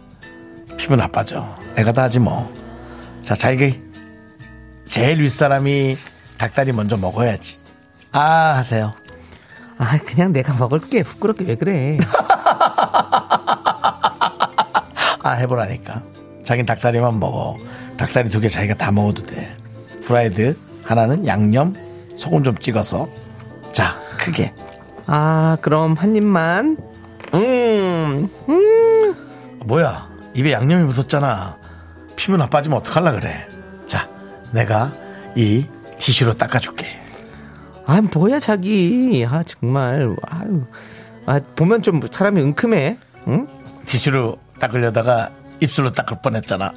피부 0.78 0.96
나빠져. 0.96 1.56
내가 1.76 1.92
다 1.92 2.04
하지 2.04 2.20
뭐 2.20 2.54
자 3.24 3.34
자기. 3.36 3.82
제일 4.90 5.20
윗사람이 5.22 5.98
닭다리 6.38 6.74
먼저 6.74 6.96
먹어야지. 6.98 7.58
아 8.12 8.54
하세요 8.56 8.94
아, 9.78 9.98
그냥 10.06 10.32
내가 10.32 10.54
먹을게. 10.54 11.04
부끄럽게 11.04 11.46
왜 11.46 11.56
그래? 11.56 11.98
아 15.24 15.32
해보라니까. 15.32 16.02
자긴 16.44 16.66
닭다리만 16.66 17.20
먹어. 17.20 17.58
닭다리 17.98 18.30
두 18.30 18.40
개 18.40 18.48
자기가 18.50 18.76
다 18.76 18.92
먹어도 18.92 19.24
돼. 19.26 19.56
프라이드 20.04 20.56
하나는 20.84 21.26
양념 21.28 21.76
소금 22.16 22.44
좀 22.44 22.58
찍어서. 22.58 23.08
자 23.74 24.00
크게. 24.20 24.54
아, 25.08 25.58
그럼 25.62 25.94
한 25.94 26.16
입만. 26.16 26.78
음, 27.34 28.30
뭐야? 29.66 30.08
입에 30.36 30.52
양념이 30.52 30.84
묻었잖아. 30.86 31.58
피부 32.16 32.38
나빠지면 32.38 32.78
어떡할라 32.80 33.12
그래? 33.14 33.46
자 33.88 34.08
내가 34.52 34.92
이 35.36 35.66
티슈로 36.00 36.34
닦아줄게 36.34 36.95
아, 37.88 38.02
뭐야, 38.02 38.40
자기. 38.40 39.26
아, 39.30 39.44
정말. 39.44 40.16
아유. 40.28 40.64
아, 41.26 41.40
보면 41.56 41.82
좀 41.82 42.02
사람이 42.10 42.42
은큼해. 42.42 42.98
응? 43.28 43.48
티슈로 43.86 44.38
닦으려다가 44.60 45.30
입술로 45.60 45.92
닦을 45.92 46.18
뻔했잖아 46.22 46.72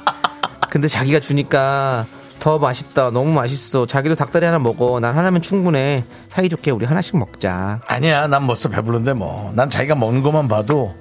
근데 0.70 0.88
자기가 0.88 1.20
주니까 1.20 2.04
더 2.40 2.58
맛있다. 2.58 3.10
너무 3.10 3.32
맛있어. 3.32 3.86
자기도 3.86 4.14
닭다리 4.14 4.44
하나 4.44 4.58
먹어. 4.58 5.00
난 5.00 5.16
하나면 5.16 5.42
충분해. 5.42 6.04
사이좋게 6.28 6.70
우리 6.70 6.84
하나씩 6.86 7.16
먹자. 7.16 7.80
아니야 7.88 8.26
난 8.26 8.46
벌써 8.46 8.68
배부른데 8.68 9.14
뭐 9.14 9.50
난 9.54 9.70
자기가 9.70 9.94
먹는 9.94 10.22
것만 10.22 10.46
봐도 10.48 10.94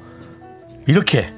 이렇게 0.88 1.32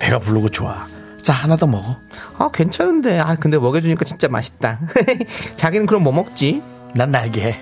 배가 0.00 0.18
부르고 0.18 0.48
좋아 0.50 0.86
자 1.22 1.32
하나 1.32 1.56
더 1.56 1.66
먹어 1.66 1.96
아, 2.38 2.50
괜찮은데. 2.52 3.20
아, 3.20 3.36
근데 3.36 3.58
먹여주니까 3.58 4.04
진짜 4.04 4.28
맛있다. 4.28 4.80
자기는 5.56 5.86
그럼 5.86 6.02
뭐 6.02 6.12
먹지? 6.12 6.62
난 6.94 7.10
날개 7.10 7.42
해. 7.42 7.58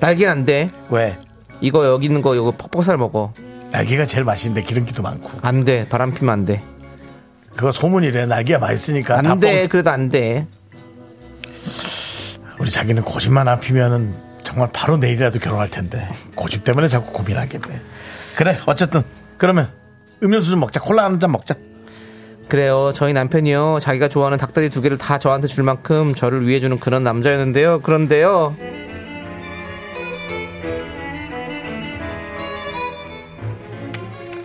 날개는 0.00 0.32
안 0.32 0.44
돼. 0.44 0.70
왜? 0.88 1.18
이거 1.60 1.86
여기 1.86 2.06
있는 2.06 2.22
거 2.22 2.34
이거 2.34 2.50
퍽퍽살 2.52 2.96
먹어. 2.96 3.32
날개가 3.70 4.06
제일 4.06 4.24
맛있는데 4.24 4.62
기름기도 4.66 5.02
많고. 5.02 5.30
안 5.42 5.64
돼. 5.64 5.88
바람 5.88 6.12
피면 6.12 6.32
안 6.32 6.44
돼. 6.44 6.62
그거 7.56 7.70
소문이래. 7.70 8.26
날개가 8.26 8.58
맛있으니까. 8.58 9.22
다안 9.22 9.38
돼. 9.38 9.62
뻥- 9.62 9.68
그래도 9.68 9.90
안 9.90 10.08
돼. 10.08 10.46
우리 12.58 12.70
자기는 12.70 13.02
고집만 13.02 13.48
안 13.48 13.60
피면은 13.60 14.14
정말 14.44 14.68
바로 14.72 14.96
내일이라도 14.96 15.38
결혼할 15.38 15.70
텐데. 15.70 16.08
고집 16.34 16.64
때문에 16.64 16.88
자꾸 16.88 17.12
고민하게 17.12 17.58
돼. 17.58 17.80
그래. 18.36 18.58
어쨌든. 18.66 19.02
그러면 19.38 19.68
음료수 20.22 20.50
좀 20.50 20.60
먹자. 20.60 20.80
콜라 20.80 21.04
한 21.04 21.18
잔 21.20 21.32
먹자. 21.32 21.54
그래요. 22.52 22.92
저희 22.94 23.14
남편이요. 23.14 23.78
자기가 23.80 24.08
좋아하는 24.10 24.36
닭다리 24.36 24.68
두 24.68 24.82
개를 24.82 24.98
다 24.98 25.18
저한테 25.18 25.46
줄 25.46 25.64
만큼 25.64 26.14
저를 26.14 26.46
위해주는 26.46 26.78
그런 26.80 27.02
남자였는데요. 27.02 27.80
그런데요. 27.80 28.54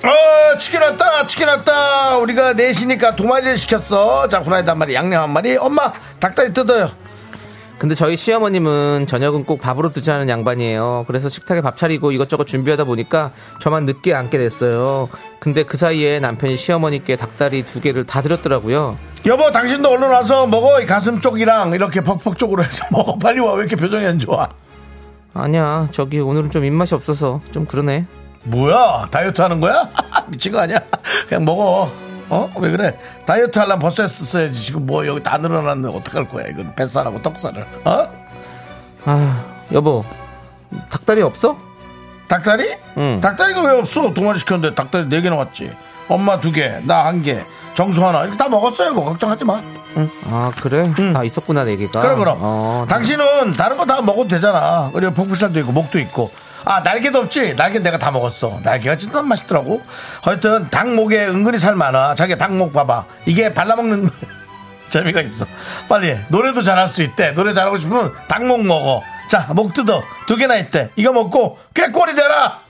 어, 0.05 0.57
치킨 0.57 0.81
왔다, 0.83 1.27
치킨 1.27 1.49
왔다. 1.49 2.15
우리가 2.19 2.53
넷이니까 2.53 3.17
두 3.17 3.27
마리를 3.27 3.57
시켰어. 3.57 4.29
자, 4.29 4.39
후라이드 4.39 4.69
한 4.69 4.77
마리, 4.77 4.93
양념 4.93 5.23
한 5.23 5.29
마리. 5.29 5.57
엄마, 5.57 5.91
닭다리 6.21 6.53
뜯어요. 6.53 6.89
근데 7.77 7.93
저희 7.93 8.17
시어머님은 8.17 9.05
저녁은 9.05 9.43
꼭 9.43 9.61
밥으로 9.61 9.91
드자는 9.91 10.29
양반이에요. 10.29 11.05
그래서 11.07 11.29
식탁에 11.29 11.61
밥 11.61 11.77
차리고 11.77 12.11
이것저것 12.11 12.47
준비하다 12.47 12.85
보니까 12.85 13.31
저만 13.61 13.85
늦게 13.85 14.15
앉게 14.15 14.35
됐어요. 14.39 15.09
근데 15.39 15.61
그 15.63 15.77
사이에 15.77 16.19
남편이 16.19 16.57
시어머니께 16.57 17.17
닭다리 17.17 17.63
두 17.65 17.79
개를 17.79 18.03
다 18.05 18.23
드렸더라고요. 18.23 18.97
여보, 19.27 19.51
당신도 19.51 19.89
얼른 19.91 20.09
와서 20.09 20.47
먹어. 20.47 20.81
이 20.81 20.87
가슴 20.87 21.21
쪽이랑 21.21 21.73
이렇게 21.73 22.01
퍽퍽 22.01 22.39
쪽으로 22.39 22.63
해서 22.63 22.83
먹어. 22.91 23.15
빨리 23.19 23.39
와. 23.41 23.53
왜 23.53 23.59
이렇게 23.61 23.75
표정이 23.75 24.05
안 24.07 24.17
좋아? 24.17 24.49
아니야, 25.35 25.87
저기 25.91 26.19
오늘은 26.19 26.49
좀 26.49 26.65
입맛이 26.65 26.95
없어서 26.95 27.41
좀 27.51 27.65
그러네. 27.65 28.07
뭐야? 28.45 29.07
다이어트 29.11 29.39
하는 29.39 29.59
거야? 29.59 29.87
미친 30.29 30.51
거 30.51 30.59
아니야? 30.59 30.79
그냥 31.29 31.45
먹어. 31.45 31.91
어? 32.29 32.49
왜 32.59 32.71
그래? 32.71 32.97
다이어트 33.25 33.57
하려면 33.59 33.79
벌써 33.79 34.03
했었어야지. 34.03 34.53
지금 34.65 34.85
뭐 34.85 35.05
여기 35.07 35.21
다 35.23 35.37
늘어났는데 35.37 35.95
어떡할 35.97 36.27
거야? 36.27 36.47
이건 36.47 36.73
뱃살하고 36.75 37.21
떡살을. 37.21 37.65
어? 37.85 38.07
아, 39.05 39.43
여보, 39.71 40.03
닭다리 40.89 41.21
없어? 41.21 41.57
닭다리? 42.27 42.75
응. 42.97 43.21
닭다리가 43.21 43.61
왜 43.61 43.71
없어? 43.79 44.13
두 44.13 44.21
마리 44.21 44.37
시켰는데 44.39 44.75
닭다리 44.75 45.07
네개 45.07 45.29
나왔지. 45.29 45.71
엄마 46.09 46.39
두 46.39 46.51
개, 46.51 46.69
나 46.83 47.05
한 47.05 47.21
개, 47.21 47.41
정수 47.73 48.05
하나. 48.05 48.23
이렇게 48.23 48.37
다 48.37 48.49
먹었어요. 48.49 48.93
뭐 48.93 49.05
걱정하지 49.05 49.45
마. 49.45 49.61
아, 50.29 50.51
그래? 50.61 50.91
다 51.13 51.23
있었구나, 51.23 51.63
네 51.63 51.75
개가. 51.77 52.01
그럼 52.01 52.19
그럼. 52.19 52.37
어, 52.41 52.85
당신은 52.89 53.53
다른 53.53 53.77
거 53.77 53.85
다 53.85 54.01
먹어도 54.01 54.27
되잖아. 54.27 54.91
그리고 54.93 55.13
폭불살도 55.13 55.59
있고 55.59 55.71
목도 55.71 55.99
있고. 55.99 56.29
아 56.65 56.81
날개도 56.81 57.19
없지. 57.19 57.55
날개 57.55 57.79
내가 57.79 57.97
다 57.97 58.11
먹었어. 58.11 58.59
날개가 58.63 58.95
진짜 58.97 59.21
맛있더라고. 59.21 59.81
하여튼 60.21 60.69
닭목에 60.69 61.27
은근히 61.27 61.57
살 61.59 61.75
많아. 61.75 62.15
자기 62.15 62.37
닭목 62.37 62.73
봐봐. 62.73 63.05
이게 63.25 63.53
발라먹는 63.53 64.09
재미가 64.89 65.21
있어. 65.21 65.45
빨리 65.89 66.09
해. 66.11 66.21
노래도 66.29 66.63
잘할 66.63 66.87
수 66.87 67.01
있대. 67.03 67.31
노래 67.31 67.53
잘하고 67.53 67.77
싶으면 67.77 68.13
닭목 68.27 68.65
먹어. 68.65 69.01
자 69.29 69.47
목 69.53 69.73
뜯어. 69.73 70.03
두 70.27 70.35
개나 70.37 70.55
있대. 70.57 70.89
이거 70.95 71.11
먹고 71.11 71.57
꾀꼬리 71.73 72.15
되라. 72.15 72.61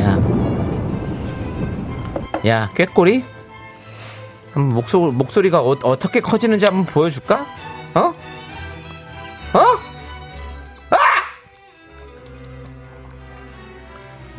야. 0.00 0.18
야, 2.46 2.68
꾀꼬리? 2.74 3.24
한번 4.58 4.74
목소, 4.74 5.12
목소리가 5.12 5.60
어, 5.60 5.76
어떻게 5.84 6.20
커지는지 6.20 6.64
한번 6.64 6.84
보여줄까? 6.84 7.46
어? 7.94 8.00
어? 8.00 9.60
아! 10.90 10.96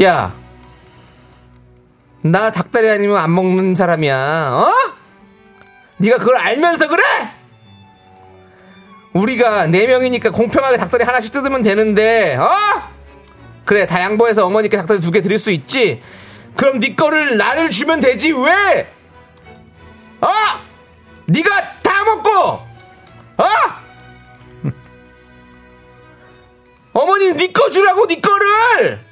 야. 0.03 0.33
나 2.21 2.51
닭다리 2.51 2.89
아니면 2.89 3.15
안 3.17 3.33
먹는 3.33 3.75
사람이야. 3.75 4.51
어? 4.51 4.73
네가 5.97 6.17
그걸 6.17 6.35
알면서 6.35 6.89
그래? 6.89 7.01
우리가 9.13 9.67
네 9.67 9.87
명이니까 9.87 10.31
공평하게 10.31 10.77
닭다리 10.77 11.05
하나씩 11.05 11.31
뜯으면 11.31 11.61
되는데, 11.61 12.35
어? 12.35 12.49
그래 13.63 13.85
다 13.85 14.01
양보해서 14.01 14.45
어머니께 14.45 14.75
닭다리 14.75 14.99
두 14.99 15.11
개 15.11 15.21
드릴 15.21 15.37
수 15.39 15.51
있지 15.51 16.01
그럼 16.55 16.79
네 16.79 16.95
거를 16.95 17.37
나를 17.37 17.69
주면 17.69 17.99
되지 18.01 18.31
왜 18.31 18.87
어? 20.21 20.27
네가 21.25 21.81
다 21.81 22.03
먹고 22.03 22.29
어? 22.29 23.45
어머니 26.93 27.33
네거 27.33 27.69
주라고 27.69 28.07
네 28.07 28.19
거를 28.19 29.05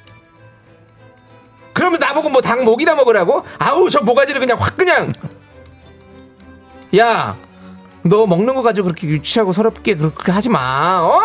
그러면 1.72 2.00
나보고 2.00 2.28
뭐 2.28 2.40
닭 2.42 2.64
목이나 2.64 2.94
먹으라고 2.94 3.44
아우 3.58 3.88
저 3.88 4.00
모가지를 4.00 4.40
그냥 4.40 4.58
확 4.60 4.76
그냥 4.76 5.12
야 6.96 7.36
너 8.02 8.26
먹는 8.26 8.54
거 8.54 8.62
가지고 8.62 8.86
그렇게 8.86 9.06
유치하고 9.06 9.52
서럽게 9.52 9.94
그렇게 9.96 10.32
하지 10.32 10.48
마 10.48 11.00
어? 11.02 11.20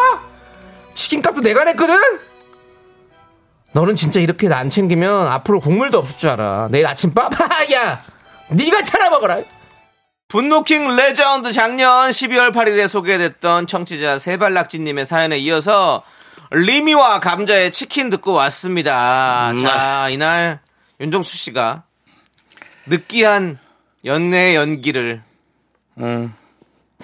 치킨값도 0.94 1.42
내가 1.42 1.64
냈거든 1.64 1.98
너는 3.72 3.96
진짜 3.96 4.20
이렇게 4.20 4.48
안 4.54 4.70
챙기면 4.70 5.28
앞으로 5.28 5.60
국물도 5.60 5.98
없을 5.98 6.18
줄 6.20 6.30
알아. 6.30 6.68
내일 6.70 6.86
아침밥? 6.86 7.32
야, 7.74 8.04
네가 8.50 8.84
차려 8.84 9.10
먹어라. 9.10 9.42
분노킹 10.34 10.96
레전드 10.96 11.54
작년 11.54 12.10
12월 12.10 12.52
8일에 12.52 12.88
소개됐던 12.88 13.68
청취자 13.68 14.18
세발낙지님의 14.18 15.06
사연에 15.06 15.38
이어서 15.38 16.02
리미와 16.50 17.20
감자의 17.20 17.70
치킨 17.70 18.10
듣고 18.10 18.34
왔습니다. 18.34 19.54
자, 19.62 20.10
이날 20.10 20.60
윤정수 21.00 21.38
씨가 21.38 21.84
느끼한 22.88 23.60
연애 24.06 24.56
연기를 24.56 25.22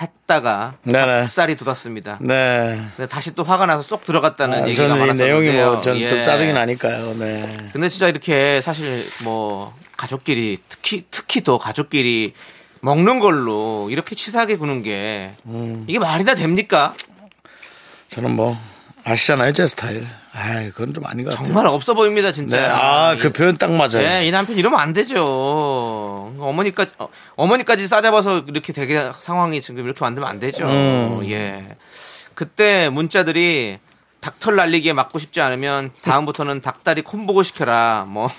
했다가 0.01 0.73
네네. 0.81 1.27
닭살이 1.27 1.55
돋았습니다. 1.55 2.17
네. 2.21 2.83
다시 3.11 3.35
또 3.35 3.43
화가 3.43 3.67
나서 3.67 3.83
쏙 3.83 4.05
들어갔다는 4.05 4.63
아, 4.63 4.67
얘기가 4.67 4.87
저는 4.87 4.95
이 4.95 4.99
많았었는데요. 5.01 5.39
내용이 5.39 5.55
뭐, 5.55 5.81
전좀 5.81 6.01
예. 6.01 6.23
짜증이 6.23 6.51
나니까요. 6.51 7.13
네. 7.19 7.57
근데 7.73 7.89
진짜 7.89 8.07
이렇게 8.07 8.59
사실 8.61 9.05
뭐 9.23 9.77
가족끼리 9.97 10.57
특히 10.67 11.05
특히 11.11 11.43
더 11.43 11.59
가족끼리 11.59 12.33
먹는 12.81 13.19
걸로 13.19 13.87
이렇게 13.89 14.15
치사하게 14.15 14.57
구는 14.57 14.81
게 14.81 15.33
음. 15.45 15.85
이게 15.87 15.99
말이나 15.99 16.33
됩니까? 16.35 16.93
저는 18.09 18.31
뭐, 18.35 18.57
아시잖아요. 19.03 19.53
제 19.53 19.67
스타일. 19.67 20.07
아 20.31 20.61
그건 20.73 20.93
좀 20.93 21.05
아닌 21.05 21.25
것 21.25 21.31
같아요. 21.31 21.47
정말 21.47 21.65
없어 21.65 21.93
보입니다, 21.93 22.31
진짜. 22.31 22.57
네. 22.57 22.67
아, 22.67 23.15
그 23.19 23.31
표현 23.31 23.57
딱 23.57 23.71
맞아요. 23.71 24.07
네, 24.07 24.27
이 24.27 24.31
남편 24.31 24.55
이러면 24.55 24.79
안 24.79 24.93
되죠. 24.93 25.23
어머니까지 26.39 26.93
어, 26.99 27.09
어머니까지 27.35 27.87
싸잡아서 27.87 28.45
이렇게 28.47 28.71
되게 28.71 29.11
상황이 29.15 29.59
지금 29.61 29.85
이렇게 29.85 29.99
만들면 30.01 30.29
안 30.29 30.39
되죠. 30.39 30.65
음. 30.65 31.21
예. 31.29 31.75
그때 32.35 32.89
문자들이 32.89 33.79
닭털 34.21 34.55
날리기에 34.55 34.93
맞고 34.93 35.17
싶지 35.17 35.41
않으면 35.41 35.91
다음부터는 36.03 36.61
닭다리 36.61 37.01
콤보고 37.01 37.43
시켜라. 37.43 38.05
뭐 38.07 38.29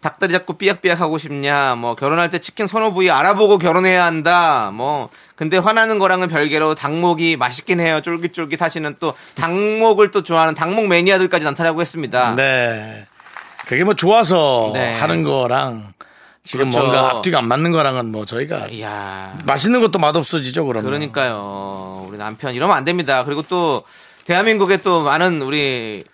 닭다리 0.00 0.32
잡고 0.32 0.54
삐약삐약 0.54 1.00
하고 1.00 1.18
싶냐. 1.18 1.74
뭐 1.76 1.94
결혼할 1.94 2.30
때 2.30 2.38
치킨 2.38 2.66
선호 2.66 2.92
부위 2.92 3.10
알아보고 3.10 3.58
결혼해야 3.58 4.04
한다. 4.04 4.70
뭐 4.72 5.08
근데 5.36 5.56
화나는 5.56 5.98
거랑은 5.98 6.28
별개로 6.28 6.74
닭목이 6.74 7.36
맛있긴 7.36 7.80
해요. 7.80 8.00
쫄깃쫄깃 8.00 8.60
하시는 8.60 8.94
또 9.00 9.14
닭목을 9.36 10.10
또 10.10 10.22
좋아하는 10.22 10.54
닭목 10.54 10.88
매니아들까지 10.88 11.44
나타나고 11.44 11.80
했습니다. 11.80 12.34
네. 12.36 13.06
그게 13.66 13.82
뭐 13.84 13.94
좋아서 13.94 14.70
네. 14.74 14.92
하는 14.94 15.22
거랑 15.22 15.94
지금 16.42 16.68
그렇죠. 16.70 16.86
뭔가 16.86 17.10
앞뒤가 17.10 17.38
안 17.38 17.48
맞는 17.48 17.72
거랑은 17.72 18.12
뭐 18.12 18.26
저희가 18.26 18.66
이야. 18.68 19.38
맛있는 19.44 19.80
것도 19.80 19.98
맛없어지죠, 19.98 20.66
그러면. 20.66 20.84
그러니까요. 20.84 22.06
우리 22.08 22.18
남편 22.18 22.54
이러면 22.54 22.76
안 22.76 22.84
됩니다. 22.84 23.24
그리고 23.24 23.40
또 23.42 23.82
대한민국에 24.26 24.76
또 24.78 25.02
많은 25.02 25.40
우리 25.40 26.04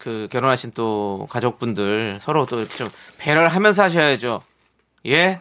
그 0.00 0.28
결혼하신 0.30 0.72
또 0.72 1.26
가족분들 1.30 2.18
서로 2.22 2.46
또 2.46 2.64
좀 2.66 2.88
배려를 3.18 3.48
하면서 3.48 3.82
하셔야죠. 3.82 4.42
예? 5.06 5.40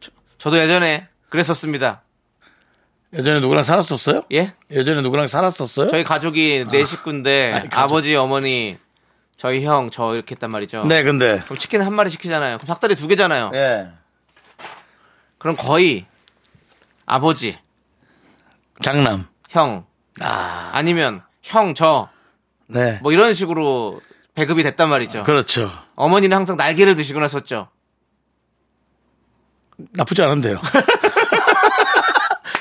저, 0.00 0.10
저도 0.38 0.58
예전에 0.58 1.06
그랬었습니다. 1.28 2.02
예전에 3.12 3.40
누구랑 3.40 3.62
살았었어요? 3.64 4.22
예? 4.32 4.52
예전에 4.70 5.00
누구랑 5.02 5.26
살았었어요? 5.26 5.88
저희 5.88 6.04
가족이 6.04 6.66
네 6.70 6.84
식구인데 6.84 7.52
아니, 7.54 7.68
가족. 7.68 7.82
아버지, 7.82 8.14
어머니, 8.16 8.78
저희 9.36 9.64
형, 9.64 9.90
저 9.90 10.14
이렇게 10.14 10.34
했단 10.34 10.50
말이죠. 10.50 10.84
네, 10.84 11.02
근데. 11.02 11.40
그럼 11.44 11.56
치킨 11.58 11.82
한 11.82 11.92
마리 11.92 12.10
시키잖아요. 12.10 12.58
그럼 12.58 12.66
닭다리 12.68 12.94
두 12.94 13.08
개잖아요. 13.08 13.50
예. 13.54 13.88
그럼 15.38 15.56
거의 15.56 16.06
아버지, 17.06 17.58
장남. 18.82 19.26
형, 19.48 19.84
아, 20.20 20.70
아니면 20.72 21.22
형, 21.50 21.74
저, 21.74 22.08
네. 22.68 23.00
뭐 23.02 23.10
이런 23.10 23.34
식으로 23.34 24.00
배급이 24.34 24.62
됐단 24.62 24.88
말이죠. 24.88 25.24
그렇죠. 25.24 25.70
어머니는 25.96 26.36
항상 26.36 26.56
날개를 26.56 26.94
드시곤 26.94 27.24
했었죠. 27.24 27.68
나쁘지 29.92 30.22
않은데요. 30.22 30.60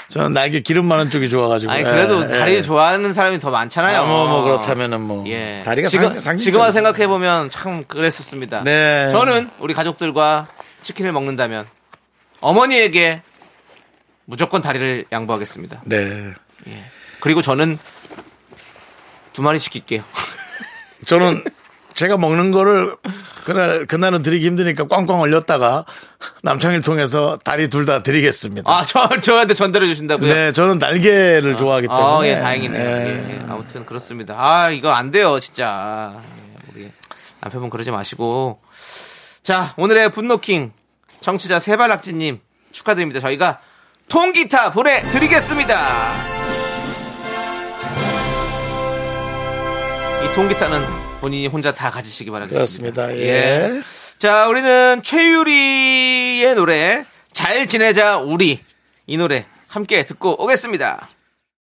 저는 0.09 0.33
날개 0.33 0.61
기름 0.61 0.87
많은 0.87 1.11
쪽이 1.11 1.29
좋아가지고. 1.29 1.71
아니 1.71 1.83
그래도 1.83 2.23
예, 2.23 2.39
다리 2.39 2.55
예. 2.55 2.61
좋아하는 2.63 3.13
사람이 3.13 3.39
더 3.39 3.51
많잖아요. 3.51 4.01
아, 4.01 4.05
뭐, 4.07 4.27
뭐 4.27 4.41
그렇다면은 4.41 5.01
뭐 5.01 5.23
예. 5.27 5.61
다리가 5.63 5.87
지금 5.87 6.19
상. 6.19 6.35
지금 6.35 6.61
와 6.61 6.71
생각해 6.71 7.05
보면 7.05 7.51
참 7.51 7.83
그랬었습니다. 7.83 8.63
네. 8.63 9.09
저는 9.11 9.51
우리 9.59 9.75
가족들과 9.75 10.47
치킨을 10.81 11.11
먹는다면 11.11 11.67
어머니에게 12.41 13.21
무조건 14.25 14.63
다리를 14.63 15.05
양보하겠습니다. 15.11 15.83
네. 15.85 16.33
예. 16.67 16.83
그리고 17.19 17.43
저는 17.43 17.77
두 19.39 19.43
마리 19.43 19.57
시킬게요. 19.57 20.03
저는 21.07 21.41
제가 21.93 22.17
먹는 22.17 22.51
거를 22.51 22.97
그날 23.45 23.85
그날은 23.85 24.21
드리기 24.21 24.45
힘드니까 24.45 24.85
꽝꽝 24.89 25.21
얼렸다가 25.21 25.85
남창일 26.43 26.81
통해서 26.81 27.37
다리 27.41 27.69
둘 27.69 27.85
다 27.85 28.03
드리겠습니다. 28.03 28.69
아, 28.69 28.83
저 28.83 29.07
저한테 29.21 29.53
전달해 29.53 29.87
주신다고요? 29.87 30.33
네, 30.33 30.51
저는 30.51 30.77
날개를 30.79 31.55
좋아하기 31.57 31.87
때문에. 31.87 32.05
아, 32.05 32.19
예, 32.25 32.39
다행이네요. 32.41 32.81
예. 32.89 33.05
예, 33.29 33.33
예. 33.35 33.45
아무튼 33.49 33.85
그렇습니다. 33.85 34.35
아, 34.37 34.69
이거 34.71 34.89
안 34.91 35.09
돼요, 35.09 35.39
진짜. 35.39 36.19
예, 36.21 36.71
우리 36.75 36.91
남편분 37.39 37.69
그러지 37.69 37.91
마시고. 37.91 38.59
자, 39.41 39.73
오늘의 39.77 40.11
분노킹 40.11 40.73
청취자 41.21 41.59
세발낙지님 41.61 42.41
축하드립니다. 42.73 43.21
저희가 43.21 43.59
통기타 44.09 44.71
보내드리겠습니다. 44.73 46.38
이 50.39 50.41
통기타는 50.41 50.81
본인이 51.19 51.47
혼자 51.47 51.73
다 51.73 51.89
가지시기 51.89 52.31
바라겠습니다. 52.31 53.03
그렇습니다. 53.03 53.17
예. 53.17 53.81
자, 54.19 54.47
우리는 54.47 55.01
최유리의 55.03 56.55
노래 56.55 57.03
잘 57.33 57.67
지내자 57.67 58.19
우리 58.19 58.61
이 59.05 59.17
노래 59.17 59.45
함께 59.67 60.05
듣고 60.05 60.41
오겠습니다. 60.41 61.09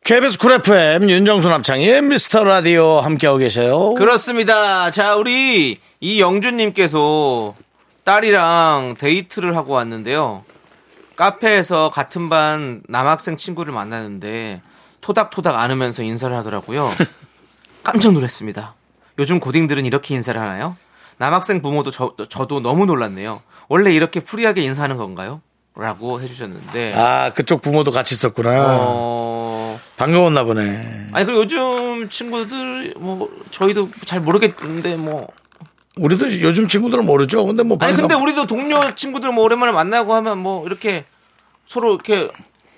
KBS 0.04 0.38
쿨 0.38 0.52
FM 0.52 1.10
윤정수 1.10 1.48
남창희 1.48 2.02
미스터 2.02 2.44
라디오 2.44 3.00
함께하고 3.00 3.38
계세요. 3.38 3.94
그렇습니다. 3.94 4.92
자, 4.92 5.16
우리 5.16 5.78
이영준님께서 6.02 7.56
딸이랑 8.04 8.96
데이트를 9.00 9.56
하고 9.56 9.76
왔는데요. 9.76 10.44
카페에서 11.16 11.90
같은 11.90 12.28
반 12.28 12.82
남학생 12.90 13.38
친구를 13.38 13.72
만나는데 13.72 14.62
토닥토닥 15.00 15.58
안으면서 15.58 16.04
인사를 16.04 16.36
하더라고요. 16.36 16.92
깜짝 17.92 18.12
놀랐습니다. 18.14 18.76
요즘 19.20 19.40
고딩들은 19.40 19.86
이렇게 19.86 20.14
인사를 20.14 20.40
하나요? 20.40 20.76
남학생 21.18 21.62
부모도 21.62 21.90
저, 21.92 22.14
저도 22.30 22.60
너무 22.60 22.86
놀랐네요. 22.86 23.42
원래 23.70 23.92
이렇게 23.94 24.20
프리하게 24.20 24.62
인사하는 24.62 24.98
건가요? 24.98 25.42
라고 25.76 26.20
해주셨는데. 26.22 26.94
아, 26.96 27.32
그쪽 27.34 27.62
부모도 27.62 27.92
같이 27.92 28.14
있었구나. 28.16 28.78
어, 28.80 29.80
반가웠나 29.96 30.44
보네. 30.44 31.08
아니, 31.14 31.26
그리고 31.26 31.42
요즘 31.42 32.10
친구들, 32.10 32.94
뭐, 32.98 33.30
저희도 33.52 33.90
잘 34.06 34.20
모르겠는데, 34.20 34.96
뭐, 34.98 35.28
우리도 35.96 36.42
요즘 36.42 36.68
친구들은 36.68 37.06
모르죠. 37.06 37.46
근데 37.46 37.64
뭐 37.64 37.78
아니 37.82 37.94
반가- 37.94 38.02
근데 38.02 38.16
우리도 38.16 38.46
동료 38.46 38.80
친구들 38.96 39.32
뭐 39.32 39.46
오랜만에 39.46 39.72
만나고 39.72 40.14
하면 40.14 40.38
뭐 40.38 40.64
이렇게 40.68 41.06
서로 41.68 41.94
이렇게 41.96 42.30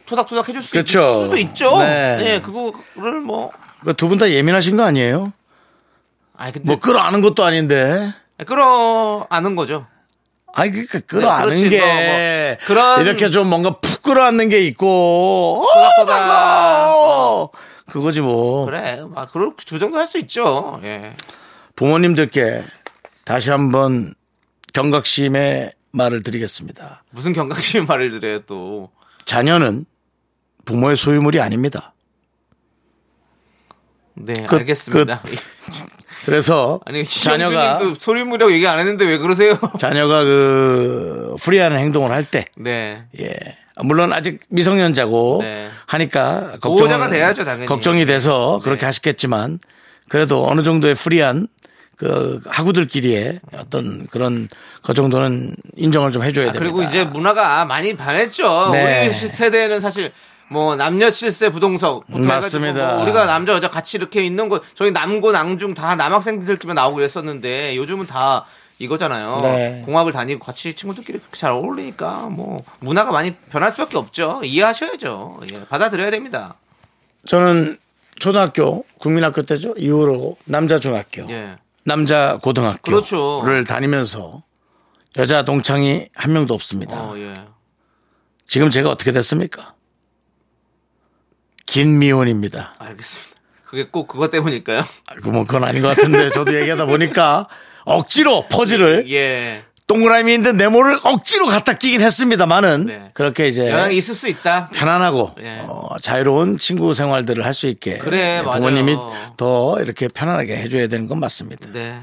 토닥토닥 0.06 0.48
해줄 0.48 0.62
수. 0.62 0.78
있을 0.78 0.88
수도 0.88 1.36
있죠. 1.38 1.80
네. 1.80 2.18
네, 2.18 2.42
그거를 2.42 3.20
뭐 3.20 3.52
두 3.98 4.08
분 4.10 4.18
다 4.18 4.30
예민하신 4.30 4.78
거 4.78 4.84
아니에요? 4.84 5.32
아니 6.36 6.54
근데 6.54 6.66
뭐 6.68 6.80
끌어안는 6.80 7.22
것도 7.22 7.44
아닌데. 7.44 8.14
끌어안은 8.46 9.56
거죠. 9.56 9.86
아니 10.54 10.72
그러니까 10.72 11.00
끌어안는 11.02 11.54
네. 11.54 11.70
게 11.70 11.80
뭐, 11.80 11.88
뭐 11.88 12.58
그런- 12.66 13.06
이렇게 13.06 13.30
좀 13.30 13.48
뭔가 13.50 13.78
푹 13.80 14.02
끌어안는 14.02 14.50
게 14.50 14.62
있고 14.66 15.66
토닥토닥. 15.74 16.96
어, 16.98 17.50
그거지 17.88 18.22
뭐 18.22 18.66
그래, 18.66 19.04
막 19.10 19.32
그럴 19.32 19.52
주 19.58 19.78
정도 19.80 19.98
할 19.98 20.08
수 20.08 20.18
있죠. 20.20 20.80
예. 20.84 21.14
부모님들께 21.76 22.64
다시 23.26 23.52
한번 23.52 24.14
경각심의 24.74 25.74
말을 25.92 26.24
드리겠습니다. 26.24 27.04
무슨 27.12 27.34
경각심의 27.34 27.86
말을 27.86 28.12
드려요 28.20 28.42
또. 28.46 28.90
자녀는 29.26 29.86
부모의 30.66 30.96
소유물이 30.98 31.40
아닙니다. 31.42 31.94
네, 34.20 34.34
끝, 34.48 34.58
알겠습니다. 34.58 35.22
그래서 36.26 36.80
아니 36.86 37.06
자녀가 37.06 37.80
소리무리라고 37.98 38.52
얘기 38.52 38.68
안 38.68 38.80
했는데 38.80 39.06
왜 39.06 39.18
그러세요? 39.18 39.58
자녀가 39.80 40.24
그 40.24 41.36
프리한 41.42 41.72
행동을 41.78 42.12
할 42.12 42.26
때 42.26 42.46
네. 42.58 43.06
예. 43.20 43.34
물론 43.82 44.12
아직 44.12 44.42
미성년자고 44.50 45.40
네. 45.42 45.70
하니까 45.88 46.58
걱정 46.60 46.76
보호자가 46.76 47.10
돼야죠, 47.10 47.46
당연히. 47.46 47.66
걱정이 47.66 48.06
돼서 48.06 48.60
그렇게 48.64 48.82
네. 48.82 48.86
하시겠지만 48.88 49.60
그래도 50.10 50.46
어느 50.48 50.62
정도의 50.64 50.96
프리한 50.96 51.48
그 51.96 52.42
학우들끼리의 52.46 53.40
어떤 53.58 54.06
그런 54.08 54.48
그 54.84 54.94
정도는 54.94 55.56
인정을 55.78 56.12
좀 56.12 56.24
해줘야 56.24 56.50
아, 56.50 56.52
됩니다. 56.52 56.60
그리고 56.74 56.84
이제 56.90 57.06
문화가 57.06 57.64
많이 57.66 57.96
변했죠. 57.96 58.70
네. 58.74 59.08
우리 59.08 59.14
세대는 59.14 59.80
사실 59.80 60.12
뭐 60.50 60.76
남녀 60.76 61.12
칠세 61.12 61.50
부동석 61.50 62.06
맞습니다. 62.08 62.94
뭐 62.94 63.04
우리가 63.04 63.26
남자 63.26 63.54
여자 63.54 63.70
같이 63.70 63.98
이렇게 63.98 64.24
있는 64.24 64.50
거 64.50 64.62
저희 64.74 64.92
남고 64.92 65.32
남중 65.32 65.74
다 65.74 65.96
남학생들끼리 65.96 66.74
나오고 66.74 66.96
그랬었는데 66.96 67.76
요즘은 67.76 68.08
다 68.08 68.46
이거잖아요. 68.80 69.40
네. 69.42 69.82
공학을 69.86 70.12
다니고 70.12 70.44
같이 70.44 70.74
친구들끼리 70.74 71.20
그렇게 71.20 71.38
잘 71.38 71.52
어울리니까 71.52 72.30
뭐 72.30 72.64
문화가 72.80 73.12
많이 73.12 73.36
변할 73.36 73.72
수밖에 73.72 73.98
없죠. 73.98 74.42
이해하셔야죠. 74.44 75.42
예, 75.54 75.66
받아들여야 75.66 76.12
됩니다. 76.12 76.56
저는 77.28 77.78
초등학교 78.18 78.84
국민학교 79.00 79.44
때죠 79.44 79.74
이후로 79.78 80.38
남자 80.46 80.80
중학교 80.80 81.30
예. 81.30 81.58
남자 81.84 82.40
고등학교를 82.42 82.82
그렇죠. 82.84 83.64
다니면서 83.68 84.44
여자 85.18 85.44
동창이 85.44 86.08
한 86.16 86.34
명도 86.34 86.54
없습니다. 86.54 86.96
어, 86.96 87.18
예. 87.18 87.34
지금 88.48 88.72
제가 88.72 88.90
어떻게 88.90 89.12
됐습니까? 89.12 89.74
긴 91.70 92.00
미혼입니다. 92.00 92.74
알겠습니다. 92.80 93.36
그게 93.66 93.86
꼭 93.92 94.08
그것 94.08 94.32
때문일까요? 94.32 94.84
알고 95.08 95.30
뭐 95.32 95.46
그건 95.46 95.64
아닌 95.64 95.84
것 95.84 95.90
같은데 95.90 96.32
저도 96.32 96.58
얘기하다 96.60 96.88
보니까 96.88 97.48
억지로 97.86 98.48
퍼즐을 98.50 99.12
예. 99.12 99.64
동그라미 99.86 100.34
있는 100.34 100.58
네모를 100.58 101.00
억지로 101.04 101.46
갖다 101.48 101.74
끼긴 101.74 102.02
했습니다만은 102.02 102.86
네. 102.88 103.08
그렇게 103.14 103.48
이제 103.48 103.70
영향이 103.72 103.96
있을 103.98 104.16
수 104.16 104.28
있다. 104.28 104.70
편안하고 104.74 105.36
예. 105.42 105.60
어, 105.62 105.98
자유로운 106.02 106.58
친구 106.58 106.94
생활들을 106.96 107.46
할 107.46 107.54
수 107.54 107.68
있게 107.68 107.98
그래, 108.00 108.38
네, 108.38 108.42
맞아요. 108.42 108.58
부모님이 108.62 108.98
더 109.38 109.80
이렇게 109.82 110.08
편안하게 110.08 110.58
해줘야 110.58 110.88
되는 110.88 111.08
건 111.08 111.20
맞습니다. 111.20 111.68
네. 111.72 112.00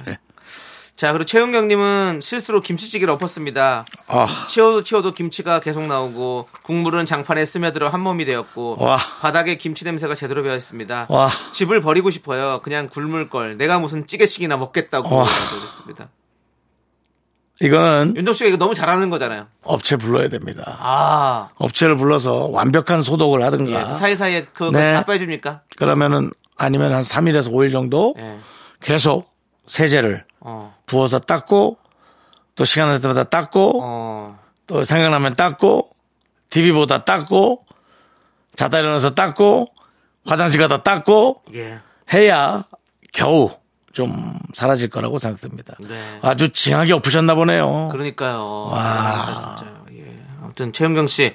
자, 0.96 1.12
그리고 1.12 1.26
최은경님은 1.26 2.20
실수로 2.22 2.62
김치찌개를 2.62 3.12
엎었습니다. 3.12 3.84
아, 4.06 4.26
치워도 4.48 4.82
치워도 4.82 5.12
김치가 5.12 5.60
계속 5.60 5.82
나오고 5.82 6.48
국물은 6.62 7.04
장판에 7.04 7.44
스며들어 7.44 7.88
한 7.90 8.00
몸이 8.00 8.24
되었고 8.24 8.76
와. 8.78 8.96
바닥에 9.20 9.56
김치 9.56 9.84
냄새가 9.84 10.14
제대로 10.14 10.42
배어 10.42 10.56
있습니다. 10.56 11.08
와. 11.10 11.30
집을 11.52 11.82
버리고 11.82 12.08
싶어요. 12.10 12.60
그냥 12.62 12.88
굶을 12.88 13.28
걸. 13.28 13.58
내가 13.58 13.78
무슨 13.78 14.06
찌개식이나 14.06 14.56
먹겠다고 14.56 15.14
와. 15.14 15.24
그랬습니다. 15.24 16.08
이거는 17.60 18.14
윤정 18.16 18.32
씨가 18.32 18.48
이거 18.48 18.56
너무 18.56 18.74
잘하는 18.74 19.10
거잖아요. 19.10 19.48
업체 19.64 19.96
불러야 19.96 20.28
됩니다. 20.28 20.78
아, 20.80 21.50
업체를 21.56 21.96
불러서 21.96 22.46
완벽한 22.46 23.02
소독을 23.02 23.40
예. 23.40 23.44
하든가 23.44 23.92
그 23.92 23.98
사이사이에 23.98 24.46
그거 24.52 24.70
네. 24.70 24.94
다 24.94 25.04
빼줍니까? 25.04 25.62
그러면은 25.76 26.30
아니면 26.56 26.94
한 26.94 27.02
3일에서 27.02 27.52
5일 27.52 27.72
정도 27.72 28.14
예. 28.18 28.38
계속 28.80 29.30
세제를 29.66 30.24
어, 30.48 30.72
부어서 30.86 31.18
닦고 31.18 31.76
또 32.54 32.64
시간 32.64 32.88
날 32.88 33.00
때마다 33.00 33.24
닦고 33.24 33.80
어, 33.82 34.38
또 34.68 34.84
생각나면 34.84 35.34
닦고 35.34 35.90
TV보다 36.50 37.04
닦고 37.04 37.66
자다 38.54 38.78
일어나서 38.78 39.10
닦고 39.10 39.66
화장실 40.24 40.60
가다 40.60 40.84
닦고 40.84 41.42
예. 41.54 41.80
해야 42.12 42.64
겨우 43.12 43.50
좀 43.92 44.38
사라질 44.54 44.88
거라고 44.88 45.18
생각됩니다. 45.18 45.74
네. 45.80 46.20
아주 46.22 46.52
징하게 46.52 46.92
엎으셨나 46.92 47.34
보네요. 47.34 47.88
그러니까요. 47.90 48.68
와. 48.70 48.78
아, 48.78 49.56
진짜요. 49.56 49.86
예. 49.94 50.16
아무튼 50.40 50.72
최은경 50.72 51.08
씨 51.08 51.34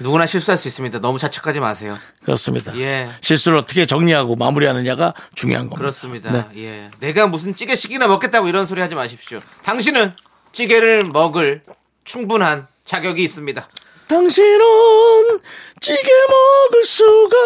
누구나 0.00 0.26
실수할 0.26 0.56
수 0.58 0.66
있습니다. 0.68 1.00
너무 1.00 1.18
자책하지 1.18 1.60
마세요. 1.60 1.96
그렇습니다. 2.24 2.76
예. 2.78 3.10
실수를 3.20 3.58
어떻게 3.58 3.86
정리하고 3.86 4.34
마무리하느냐가 4.36 5.14
중요한 5.34 5.64
겁니다. 5.64 5.78
그렇습니다. 5.78 6.32
네. 6.32 6.44
예. 6.56 6.90
내가 7.00 7.26
무슨 7.26 7.54
찌개식이나 7.54 8.08
먹겠다고 8.08 8.48
이런 8.48 8.66
소리 8.66 8.80
하지 8.80 8.94
마십시오. 8.94 9.40
당신은 9.62 10.14
찌개를 10.52 11.04
먹을 11.12 11.62
충분한 12.04 12.66
자격이 12.84 13.22
있습니다. 13.22 13.68
당신은 14.08 15.40
찌개 15.80 16.08
먹을 16.28 16.84
수가 16.84 17.36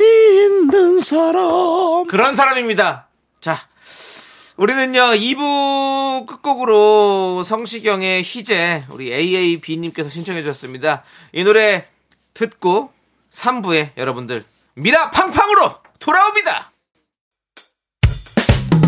있는 0.00 1.00
사람. 1.00 2.06
그런 2.06 2.36
사람입니다. 2.36 3.08
자, 3.40 3.58
우리는요 4.56 5.00
2부 5.00 6.26
끝곡으로 6.26 7.42
성시경의 7.44 8.22
희재 8.22 8.84
우리 8.90 9.12
AAB님께서 9.12 10.10
신청해 10.10 10.42
주셨습니다. 10.42 11.02
이 11.32 11.42
노래 11.42 11.84
듣고 12.34 12.92
3부에 13.30 13.96
여러분들 13.96 14.44
미라 14.74 15.10
팡팡으로 15.10 15.76
돌아옵니다. 15.98 16.72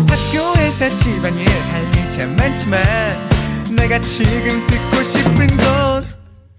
학교에서 0.09 0.97
집안일 0.97 1.47
할 1.49 1.83
일 1.93 1.97
참 2.11 2.35
많지만 2.35 2.81
내가 3.75 3.99
지금 3.99 4.65
듣고 4.67 5.03
싶은 5.03 5.47
건 5.57 6.07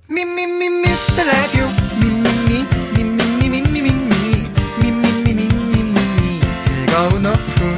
미미미 0.08 0.68
미스터 0.70 1.24
라디오 1.24 1.66
미미미 2.00 2.64
미미미 2.94 3.60
미미미 3.60 4.46
미미미 4.80 5.48
미미미 5.48 6.40
즐거운 6.60 7.26
오후 7.26 7.77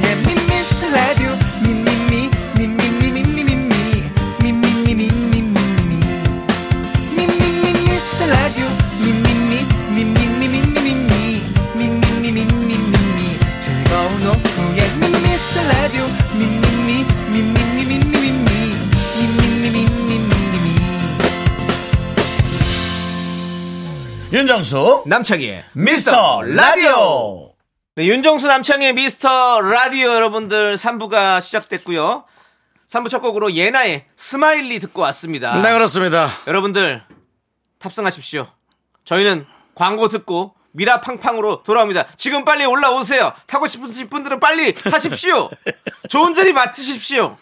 윤정수 24.41 25.03
남창희의 25.05 25.65
미스터 25.73 26.41
라디오 26.41 27.53
네, 27.95 28.07
윤정수 28.07 28.47
남창희의 28.47 28.93
미스터 28.93 29.61
라디오 29.61 30.15
여러분들 30.15 30.77
3부가 30.77 31.39
시작됐고요. 31.39 32.23
3부 32.89 33.09
첫 33.11 33.19
곡으로 33.19 33.53
예나의 33.53 34.05
Smiley 34.15 34.79
듣고 34.79 35.03
왔습니다. 35.03 35.59
네 35.59 35.71
그렇습니다 35.73 36.31
여러분들 36.47 37.03
탑승하십시오. 37.77 38.47
저희는 39.05 39.45
광고 39.75 40.07
듣고 40.07 40.55
미라 40.71 41.01
팡팡으로 41.01 41.61
돌아옵니다. 41.61 42.07
지금 42.17 42.43
빨리 42.43 42.65
올라오세요. 42.65 43.33
타고 43.45 43.67
싶으신 43.67 44.09
분들은 44.09 44.39
빨리 44.39 44.73
타십시오. 44.73 45.51
좋은 46.09 46.33
자리 46.33 46.51
맡으십시오. 46.51 47.37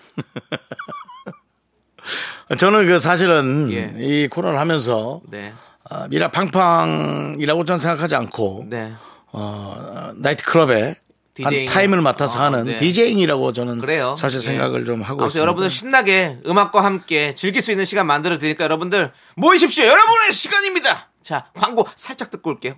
저는 2.58 2.88
그 2.88 3.00
사실은 3.00 3.72
예. 3.72 3.94
이 4.00 4.28
코너를 4.28 4.60
하면서 4.60 5.22
네, 5.30 5.54
아, 5.90 6.08
미라 6.10 6.30
팡팡이라고 6.32 7.66
저는 7.66 7.80
생각하지 7.80 8.16
않고 8.16 8.66
네. 8.70 8.94
어, 9.32 10.12
나이트클럽에 10.16 10.96
한. 11.42 11.66
타임을 11.66 12.02
맡아서 12.02 12.40
아, 12.42 12.46
하는 12.46 12.66
네. 12.66 12.78
DJing이라고 12.78 13.54
저는 13.54 13.80
그래요. 13.80 14.16
사실 14.18 14.38
예. 14.38 14.42
생각을 14.42 14.84
좀 14.86 15.02
하고 15.02 15.26
있습니다. 15.26 15.42
여러분들 15.42 15.70
신나게 15.70 16.40
음악과 16.46 16.84
함께 16.84 17.34
즐길 17.34 17.62
수 17.62 17.72
있는 17.72 17.86
시간 17.86 18.08
만들어 18.08 18.38
드리니까 18.38 18.66
여러분들 18.66 19.12
모이십시오. 19.36 19.86
여러분의 19.86 20.34
시간입니다. 20.34 21.10
자, 21.24 21.46
광고 21.56 21.88
살짝 21.96 22.30
듣고 22.30 22.50
올게요. 22.50 22.74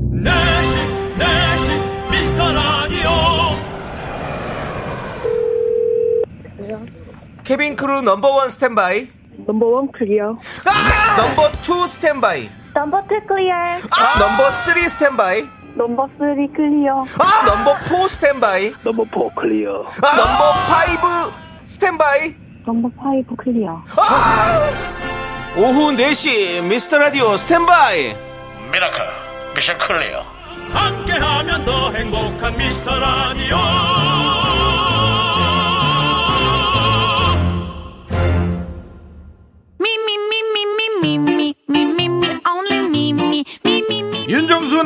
내식 0.00 0.78
내식 1.18 2.10
미스터 2.10 2.52
라디오 2.52 3.10
Cabin 7.44 7.76
crew 7.76 8.02
number 8.02 8.33
one 8.33 8.48
standby, 8.50 9.08
number 9.46 9.66
one 9.66 9.92
clear. 9.92 10.36
Number 11.16 11.50
two 11.62 11.86
standby, 11.86 12.48
number 12.74 13.02
two 13.02 13.26
clear. 13.26 13.54
Number 14.18 14.50
three 14.52 14.88
standby, 14.88 15.46
number 15.74 16.08
three 16.18 16.48
clear. 16.52 17.04
Number 17.46 17.74
four 17.88 18.08
standby, 18.08 18.72
number 18.84 19.04
four 19.10 19.30
clear. 19.34 19.72
Number 20.00 20.52
five 20.68 21.32
standby. 21.66 22.34
Number 22.64 22.88
five 22.96 23.34
clear. 23.36 23.82
오후 25.56 25.92
4시 25.96 26.62
미스터 26.62 26.98
라디오 26.98 27.36
standby. 27.36 28.14
Miracle 28.72 28.98
mission 29.56 29.76
clear. 29.78 30.24
함께하면 30.72 31.64
더 31.66 31.90
행복한 31.90 32.56
미스터 32.56 32.98
라디오 32.98 33.56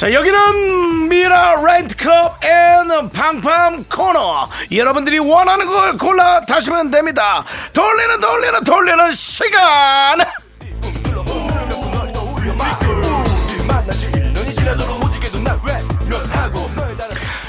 자 0.00 0.10
여기는 0.10 1.10
미라 1.10 1.56
나이트클럽 1.62 2.42
and 2.42 3.10
팡팡 3.10 3.84
코너. 3.84 4.48
여러분들이 4.72 5.18
원하는 5.18 5.66
걸 5.66 5.98
골라 5.98 6.40
타시면 6.40 6.90
됩니다. 6.90 7.44
돌리는 7.74 8.18
돌리는 8.18 8.64
돌리는 8.64 9.12
시간! 9.12 10.18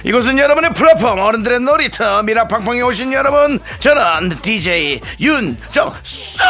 이곳은 0.04 0.38
여러분의 0.38 0.74
플랫폼 0.74 1.20
어른들의 1.20 1.62
놀이터 1.62 2.22
미라 2.24 2.50
팡팡에 2.50 2.82
오신 2.82 3.14
여러분. 3.14 3.62
저는 3.80 4.42
DJ 4.42 5.00
윤정수 5.22 6.44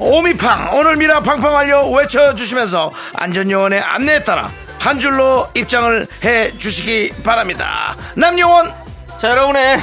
오미팡 0.00 0.70
오늘 0.78 0.96
미라 0.96 1.20
팡팡 1.20 1.54
알려 1.54 1.86
외쳐주시면서 1.90 2.90
안전요원의 3.14 3.80
안내에 3.80 4.24
따라 4.24 4.50
한 4.78 4.98
줄로 4.98 5.46
입장을 5.54 6.06
해 6.24 6.56
주시기 6.56 7.12
바랍니다. 7.22 7.94
남요원! 8.14 8.72
자 9.18 9.28
여러분의 9.30 9.78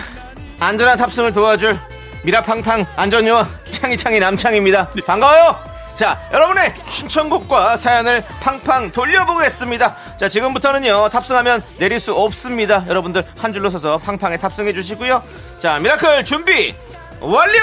안전한 0.60 0.98
탑승을 0.98 1.34
도와줄 1.34 1.78
미라 2.24 2.42
팡팡 2.42 2.88
안전요원 2.96 3.48
창희창희 3.70 4.20
남창입니다. 4.20 4.88
반가워요! 5.06 5.56
자 5.94 6.20
여러분의 6.34 6.74
신청곡과 6.90 7.78
사연을 7.78 8.24
팡팡 8.42 8.92
돌려보겠습니다. 8.92 9.96
자 10.20 10.28
지금부터는요 10.28 11.10
탑승하면 11.10 11.62
내릴 11.78 12.00
수 12.00 12.16
없습니다. 12.16 12.84
여러분들 12.88 13.24
한 13.38 13.54
줄로 13.54 13.70
서서 13.70 14.00
팡팡에 14.00 14.38
탑승해 14.38 14.74
주시고요. 14.74 15.22
자 15.60 15.78
미라클 15.78 16.26
준비 16.26 16.76
완료 17.20 17.60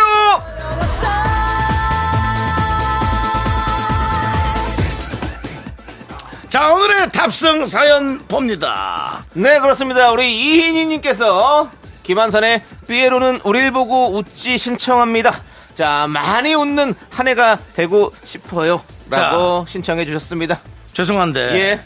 자 6.55 6.73
오늘의 6.73 7.11
탑승 7.11 7.67
사연 7.67 8.19
봅니다. 8.29 9.25
네 9.33 9.59
그렇습니다. 9.59 10.13
우리 10.13 10.39
이희니님께서 10.39 11.69
김완선의 12.05 12.63
삐에로는 12.87 13.41
우릴 13.43 13.73
보고 13.73 14.15
웃지 14.17 14.57
신청합니다. 14.57 15.43
자 15.75 16.07
많이 16.09 16.55
웃는 16.55 16.95
한 17.11 17.27
해가 17.27 17.59
되고 17.75 18.13
싶어요. 18.23 18.81
라고 19.11 19.67
신청해 19.69 20.07
주셨습니다. 20.07 20.61
죄송한데. 20.93 21.41
예. 21.57 21.81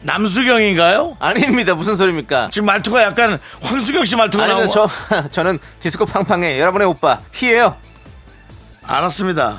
남수경인가요? 0.00 1.16
아닙니다. 1.18 1.74
무슨 1.74 1.96
소리입니까? 1.96 2.50
지금 2.52 2.66
말투가 2.66 3.02
약간 3.02 3.38
황수경 3.62 4.04
씨 4.04 4.14
말투가 4.14 4.46
나오고 4.46 4.68
저 4.68 4.88
저는 5.32 5.58
디스코 5.80 6.04
팡팡의 6.04 6.60
여러분의 6.60 6.86
오빠 6.86 7.18
희예요. 7.32 7.78
알았습니다. 8.82 9.58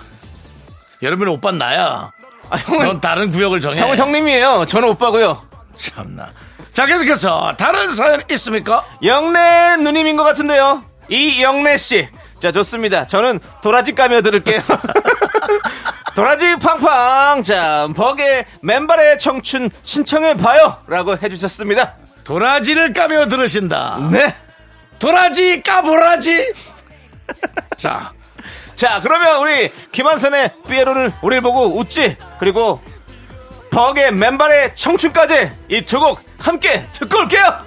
여러분의 1.01 1.33
오빠 1.33 1.51
나야. 1.51 2.11
아, 2.51 2.57
형은 2.57 2.85
넌 2.85 3.01
다른 3.01 3.31
구역을 3.31 3.61
정해. 3.61 3.79
형은 3.79 3.97
형님이에요. 3.97 4.65
저는 4.67 4.89
오빠고요. 4.89 5.41
참나. 5.77 6.29
자, 6.73 6.85
계속해서 6.85 7.55
다른 7.57 7.91
사연 7.93 8.21
있습니까? 8.31 8.85
영래 9.03 9.77
누님인 9.77 10.17
것 10.17 10.23
같은데요. 10.23 10.83
이 11.09 11.41
영래 11.41 11.77
씨. 11.77 12.07
자, 12.39 12.51
좋습니다. 12.51 13.07
저는 13.07 13.39
도라지 13.61 13.93
까며 13.93 14.21
들을게요. 14.21 14.61
도라지 16.15 16.57
팡팡. 16.57 17.41
자, 17.41 17.87
버게 17.95 18.45
맨발의 18.61 19.17
청춘 19.19 19.69
신청해 19.81 20.35
봐요. 20.35 20.77
라고 20.87 21.17
해주셨습니다. 21.17 21.93
도라지를 22.25 22.93
까며 22.93 23.27
들으신다. 23.27 24.09
네. 24.11 24.35
도라지 24.99 25.61
까보라지. 25.63 26.53
자, 27.79 28.11
자, 28.81 28.99
그러면 29.03 29.41
우리 29.43 29.69
김한선의 29.91 30.53
삐에로는 30.67 31.11
우리를 31.21 31.41
보고 31.43 31.77
웃지. 31.77 32.17
그리고 32.39 32.81
버게 33.69 34.09
맨발의 34.09 34.75
청춘까지 34.75 35.51
이 35.69 35.81
두 35.85 35.99
곡 35.99 36.19
함께 36.39 36.87
듣고 36.91 37.19
올게요. 37.19 37.59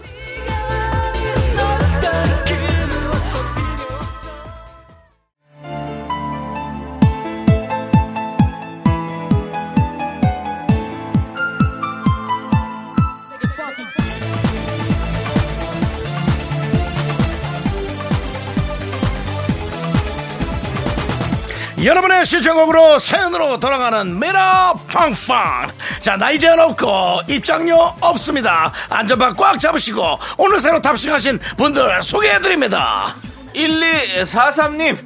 여러분의 21.84 22.24
시청곡으로 22.24 22.98
사연으로 22.98 23.60
돌아가는 23.60 24.18
미라 24.18 24.72
팡팡. 24.88 25.68
자, 26.00 26.16
나이 26.16 26.38
제한 26.38 26.58
없고 26.58 27.20
입장료 27.28 27.76
없습니다. 28.00 28.72
안전바 28.88 29.34
꽉 29.34 29.60
잡으시고 29.60 30.18
오늘 30.38 30.60
새로 30.60 30.80
탑승하신 30.80 31.38
분들 31.58 32.02
소개해드립니다. 32.02 33.14
1243님. 33.54 34.96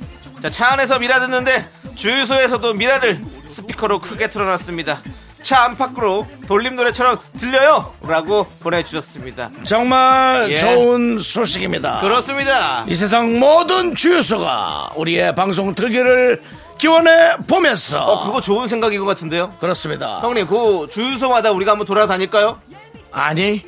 자, 0.40 0.50
차 0.50 0.72
안에서 0.74 1.00
미라 1.00 1.18
듣는데 1.18 1.68
주유소에서도 1.96 2.74
미라를 2.74 3.18
스피커로 3.48 3.98
크게 3.98 4.28
틀어놨습니다. 4.28 5.02
차 5.42 5.64
안팎으로 5.64 6.28
돌림 6.46 6.76
노래처럼 6.76 7.18
들려요! 7.38 7.92
라고 8.02 8.46
보내주셨습니다. 8.62 9.50
정말 9.64 10.48
예. 10.50 10.56
좋은 10.56 11.20
소식입니다. 11.20 12.00
그렇습니다. 12.00 12.84
이 12.86 12.94
세상 12.94 13.38
모든 13.38 13.94
주유소가 13.96 14.90
우리의 14.96 15.34
방송 15.34 15.74
들기를 15.74 16.40
기원해 16.78 17.36
보면서 17.48 18.04
어, 18.04 18.26
그거 18.26 18.40
좋은 18.40 18.68
생각인 18.68 19.00
것 19.00 19.06
같은데요? 19.06 19.52
그렇습니다. 19.60 20.20
형님, 20.20 20.46
그 20.46 20.86
주유소마다 20.90 21.50
우리가 21.50 21.72
한번 21.72 21.86
돌아다닐까요? 21.86 22.60
아니 23.10 23.64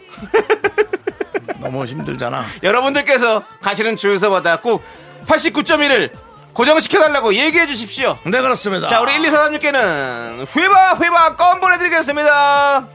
너무 1.60 1.84
힘들잖아. 1.84 2.44
여러분들께서 2.62 3.42
가시는 3.60 3.96
주유소마다 3.96 4.56
꼭 4.60 4.82
89.1을 5.26 6.10
고정시켜달라고 6.52 7.34
얘기해 7.34 7.66
주십시오. 7.66 8.18
네 8.24 8.40
그렇습니다. 8.40 8.88
자, 8.88 9.00
우리 9.00 9.12
1243님께는 9.18 10.46
휘바, 10.46 10.94
휘바 10.94 11.36
껌 11.36 11.60
보내드리겠습니다. 11.60 12.86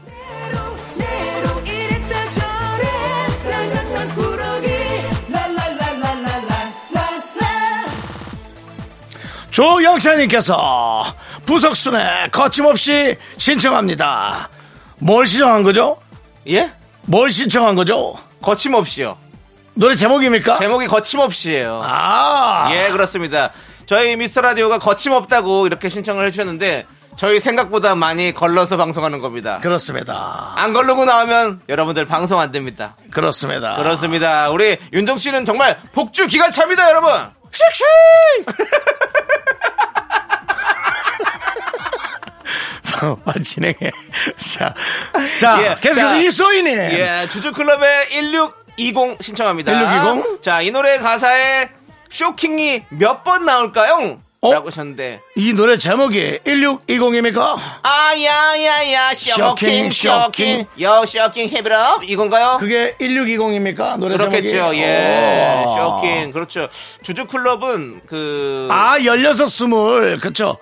조영찬님께서 9.56 11.02
부석순에 11.46 12.28
거침없이 12.30 13.16
신청합니다. 13.38 14.50
뭘 14.98 15.26
신청한 15.26 15.62
거죠? 15.62 15.96
예? 16.46 16.70
뭘 17.06 17.30
신청한 17.30 17.74
거죠? 17.74 18.18
거침없이요. 18.42 19.16
노래 19.72 19.94
제목입니까? 19.94 20.58
제목이 20.58 20.86
거침없이에요. 20.88 21.80
아, 21.82 22.68
예, 22.70 22.90
그렇습니다. 22.90 23.50
저희 23.86 24.14
미스터 24.16 24.42
라디오가 24.42 24.78
거침없다고 24.78 25.66
이렇게 25.66 25.88
신청을 25.88 26.26
해주셨는데 26.26 26.84
저희 27.16 27.40
생각보다 27.40 27.94
많이 27.94 28.34
걸러서 28.34 28.76
방송하는 28.76 29.20
겁니다. 29.20 29.60
그렇습니다. 29.62 30.52
안 30.56 30.74
걸르고 30.74 31.06
나오면 31.06 31.62
여러분들 31.70 32.04
방송 32.04 32.40
안 32.40 32.52
됩니다. 32.52 32.94
그렇습니다. 33.10 33.76
그렇습니다. 33.76 34.50
우리 34.50 34.76
윤정 34.92 35.16
씨는 35.16 35.46
정말 35.46 35.80
복주 35.94 36.26
기관차입니다, 36.26 36.90
여러분. 36.90 37.10
빨리 43.24 43.44
진행해. 43.44 43.90
자, 44.38 44.74
자, 45.38 45.58
예, 45.62 45.76
계속해서 45.80 45.94
자, 46.08 46.16
이소희님. 46.16 46.76
예, 46.76 47.26
주주클럽의 47.30 48.08
1620 48.10 49.22
신청합니다. 49.22 49.72
1620? 49.72 50.42
자, 50.42 50.60
이 50.62 50.70
노래 50.70 50.98
가사에 50.98 51.68
쇼킹이 52.10 52.84
몇 52.90 53.22
번 53.24 53.44
나올까요? 53.44 54.20
어? 54.46 54.52
라고 54.52 54.68
하셨는데 54.68 55.20
이 55.36 55.52
노래 55.52 55.76
제목이 55.78 56.38
1620입니까? 56.44 57.56
아야야야 57.82 59.14
쇼킹 59.14 59.90
쇼킹, 59.90 59.92
쇼킹 59.92 60.66
요 60.80 61.04
쇼킹 61.06 61.48
heavy 61.48 61.79
love 61.79 62.04
이건가요? 62.04 62.58
그게 62.60 62.94
1620입니까? 63.00 63.98
노래 63.98 64.16
그렇겠죠. 64.16 64.50
제목이? 64.50 64.78
예. 64.80 65.64
오. 65.66 65.74
쇼킹. 65.74 66.32
그렇죠. 66.32 66.68
주주클럽은 67.02 68.02
그 68.06 68.68
아, 68.70 68.98
16, 68.98 69.48
20. 70.14 70.20
그쵸. 70.20 70.58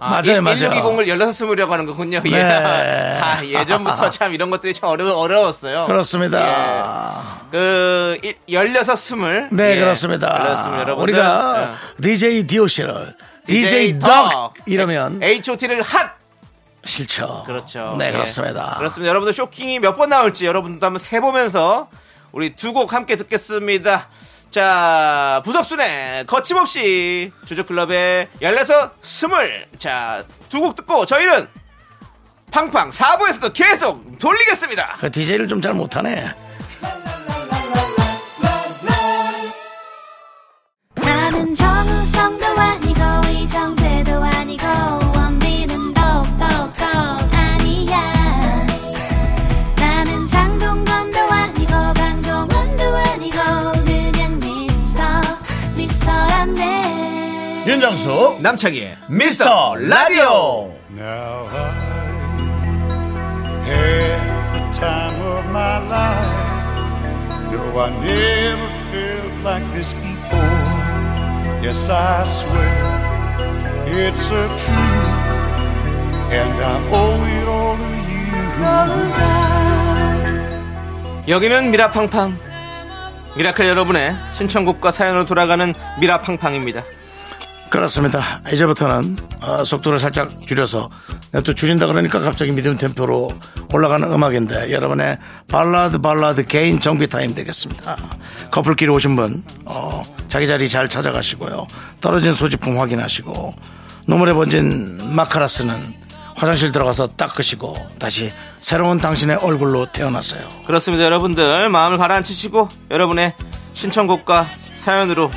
맞아요, 0.00 0.42
맞아요. 0.42 0.56
1620을 0.56 1.06
16스물이라고 1.08 1.68
하는 1.70 1.86
거군요. 1.86 2.20
예. 2.26 2.30
네. 2.30 3.20
아, 3.22 3.44
예전부터 3.44 4.10
참 4.10 4.34
이런 4.34 4.50
것들이 4.50 4.74
참 4.74 4.88
어려, 4.90 5.12
어려웠어요. 5.14 5.86
그렇습니다. 5.86 7.22
그, 7.50 8.18
16, 8.48 8.96
스물. 8.96 9.48
네, 9.52 9.76
예. 9.76 9.80
그렇습니다. 9.80 10.38
그렇습니다. 10.42 10.80
여러분들. 10.80 11.02
우리가 11.14 11.74
DJ 12.02 12.46
DOC를 12.46 13.14
DJ 13.46 13.98
덕 13.98 14.30
덕. 14.30 14.54
이러면 14.66 15.22
HOT를 15.22 15.82
핫! 15.82 16.14
싫죠. 16.84 17.44
그렇죠. 17.46 17.96
네, 17.98 18.08
예. 18.08 18.12
그렇습니다. 18.12 18.74
그렇습니다. 18.78 19.08
여러분들 19.08 19.32
쇼킹이 19.32 19.78
몇 19.80 19.96
번 19.96 20.10
나올지 20.10 20.44
여러분들도 20.44 20.84
한번 20.84 20.98
세보면서 20.98 21.88
우리 22.32 22.54
두 22.56 22.72
곡 22.74 22.92
함께 22.92 23.16
듣겠습니다. 23.16 24.08
자, 24.58 25.42
부석순의 25.44 26.26
거침없이 26.26 27.32
주주클럽의 27.44 28.28
16, 28.40 28.92
스물. 29.02 29.66
자, 29.78 30.22
두 30.48 30.60
곡 30.60 30.76
듣고 30.76 31.04
저희는 31.06 31.48
팡팡 32.52 32.90
4부에서도 32.90 33.52
계속 33.52 34.16
돌리겠습니다. 34.20 34.98
그 35.00 35.10
DJ를 35.10 35.48
좀 35.48 35.60
잘 35.60 35.74
못하네. 35.74 36.32
윤정수, 57.66 58.38
남창희의 58.40 58.96
미스터 59.08 59.76
라디오. 59.76 60.74
Now 60.90 61.48
I 61.48 61.70
had 63.66 64.20
the 64.52 64.60
time 64.78 65.18
of 65.22 65.48
my 65.48 65.78
life. 65.88 66.44
No, 67.50 67.80
I 67.80 67.90
never 68.04 68.68
felt 68.92 69.32
like 69.42 69.64
this 69.72 69.94
before. 69.94 70.44
Yes, 71.62 71.88
I 71.88 72.26
swear 72.26 72.84
it's 73.86 74.30
a 74.30 74.46
truth, 74.46 74.68
and 76.30 76.60
I 76.60 76.76
owe 76.92 77.24
it 77.24 77.48
all 77.48 77.76
to 77.78 77.84
you. 77.84 77.94
여기는 81.28 81.70
미라팡팡. 81.70 82.36
미라클 83.36 83.66
여러분의 83.66 84.14
신청곡과 84.32 84.90
사연으로 84.90 85.24
돌아가는 85.24 85.72
미라팡팡입니다. 85.98 86.82
그렇습니다. 87.74 88.22
이제부터는 88.52 89.16
어, 89.40 89.64
속도를 89.64 89.98
살짝 89.98 90.46
줄여서 90.46 90.90
또 91.44 91.54
줄인다 91.54 91.88
그러니까 91.88 92.20
갑자기 92.20 92.52
미디움 92.52 92.76
템포로 92.76 93.32
올라가는 93.72 94.08
음악인데 94.12 94.70
여러분의 94.70 95.18
발라드 95.48 95.98
발라드 95.98 96.44
개인 96.44 96.78
정비 96.78 97.08
타임 97.08 97.34
되겠습니다. 97.34 97.96
커플끼리 98.52 98.92
오신 98.92 99.16
분 99.16 99.42
어, 99.64 100.04
자기 100.28 100.46
자리 100.46 100.68
잘 100.68 100.88
찾아가시고요. 100.88 101.66
떨어진 102.00 102.32
소지품 102.32 102.78
확인하시고 102.78 103.56
눈물에 104.06 104.34
번진 104.34 105.12
마스카라는 105.16 105.94
화장실 106.36 106.70
들어가서 106.70 107.08
닦으시고 107.08 107.74
다시 107.98 108.30
새로운 108.60 108.98
당신의 108.98 109.38
얼굴로 109.38 109.86
태어났어요. 109.90 110.42
그렇습니다, 110.68 111.04
여러분들. 111.06 111.68
마음을 111.70 111.98
가라앉히시고 111.98 112.68
여러분의 112.92 113.34
신청곡과 113.72 114.46
사연으로 114.76 115.32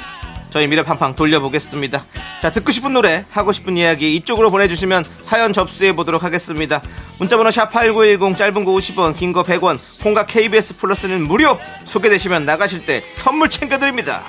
저희 0.57 0.65
미래팡팡 0.65 1.13
돌려보겠습니다. 1.13 2.01
자, 2.41 2.49
듣고 2.49 2.71
싶은 2.71 2.91
노래, 2.91 3.23
하고 3.29 3.51
싶은 3.51 3.77
이야기 3.77 4.15
이쪽으로 4.15 4.49
보내주시면 4.49 5.05
사연 5.21 5.53
접수해 5.53 5.95
보도록 5.95 6.23
하겠습니다. 6.23 6.81
문자번호 7.19 7.51
샵8910 7.51 8.35
짧은 8.35 8.65
거 8.65 8.71
50원, 8.71 9.15
긴 9.15 9.33
거 9.33 9.43
100원, 9.43 9.77
콩과 10.01 10.25
KBS 10.25 10.77
플러스는 10.77 11.27
무료! 11.27 11.59
소개되시면 11.85 12.47
나가실 12.47 12.87
때 12.87 13.03
선물 13.11 13.51
챙겨드립니다. 13.51 14.23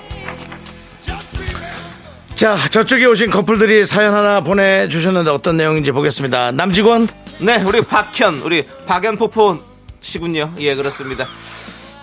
자, 2.35 2.59
저쪽에 2.71 3.07
오신 3.07 3.31
커플들이 3.31 3.87
사연 3.87 4.13
하나 4.13 4.43
보내주셨는데 4.43 5.31
어떤 5.31 5.57
내용인지 5.57 5.93
보겠습니다. 5.93 6.53
남직원? 6.53 7.09
네, 7.41 7.63
우리 7.63 7.81
박현, 7.81 8.41
우리 8.41 8.67
박연포포 8.87 9.61
씨군요. 10.03 10.53
예, 10.59 10.75
그렇습니다. 10.75 11.25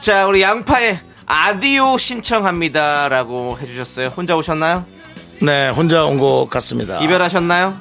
자, 0.02 0.26
우리 0.26 0.42
양파의 0.42 1.00
아디오 1.28 1.98
신청합니다라고 1.98 3.58
해주셨어요. 3.62 4.08
혼자 4.10 4.36
오셨나요? 4.36 4.86
네, 5.42 5.70
혼자 5.70 6.06
온 6.06 6.20
것 6.20 6.48
같습니다. 6.50 7.00
이별하셨나요? 7.00 7.76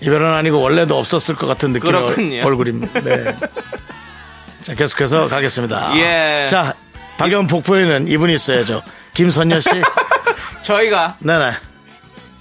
이별은 0.00 0.34
아니고 0.34 0.60
원래도 0.60 0.98
없었을 0.98 1.36
것 1.36 1.46
같은 1.46 1.72
느낌의 1.72 1.92
그렇군요. 1.92 2.44
얼굴입니다. 2.44 3.00
네. 3.00 3.36
자, 4.62 4.74
계속해서 4.74 5.28
가겠습니다. 5.28 5.96
예. 5.96 6.46
자, 6.48 6.74
박연 7.18 7.46
폭포에는 7.46 8.08
이분이 8.08 8.34
있어야죠. 8.34 8.82
김선녀 9.14 9.60
씨. 9.60 9.70
저희가 10.62 11.16
네네. 11.20 11.52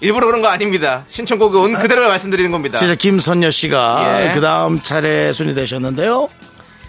일부러 0.02 0.26
그런 0.26 0.42
거 0.42 0.48
아닙니다. 0.48 1.04
신청곡이 1.08 1.56
온 1.58 1.74
그대로 1.74 2.08
말씀드리는 2.08 2.50
겁니다. 2.52 2.78
진짜 2.78 2.96
김선녀 2.96 3.52
씨가 3.52 4.24
예. 4.30 4.32
그 4.34 4.42
다음 4.42 4.82
차례 4.82 5.32
순위 5.32 5.54
되셨는데요. 5.54 6.30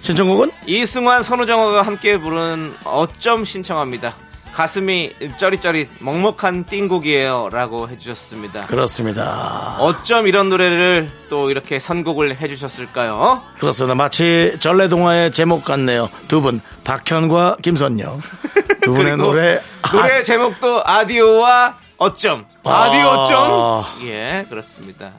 신청곡은? 0.02 0.50
이승환, 0.66 1.22
선우정아가 1.22 1.82
함께 1.82 2.18
부른 2.18 2.74
어쩜 2.84 3.44
신청합니다. 3.44 4.12
가슴이 4.52 5.12
쩌릿쩌릿 5.38 5.88
먹먹한 6.00 6.64
띵곡이에요. 6.66 7.48
라고 7.50 7.88
해주셨습니다. 7.88 8.66
그렇습니다. 8.66 9.76
어쩜 9.78 10.26
이런 10.26 10.50
노래를 10.50 11.10
또 11.30 11.50
이렇게 11.50 11.78
선곡을 11.78 12.38
해주셨을까요? 12.38 13.42
그렇습니다. 13.58 13.94
마치 13.94 14.54
전래동화의 14.60 15.30
제목 15.32 15.64
같네요. 15.64 16.10
두 16.28 16.42
분, 16.42 16.60
박현과 16.84 17.58
김선녀. 17.62 18.18
두 18.82 18.92
분의 18.94 19.16
노래. 19.16 19.58
노래 19.90 20.22
제목도 20.22 20.82
Addio와 20.84 21.78
어쩜. 21.96 22.44
Addio 22.64 23.06
아. 23.06 23.18
어쩜. 23.20 24.06
예, 24.08 24.44
그렇습니다. 24.50 25.12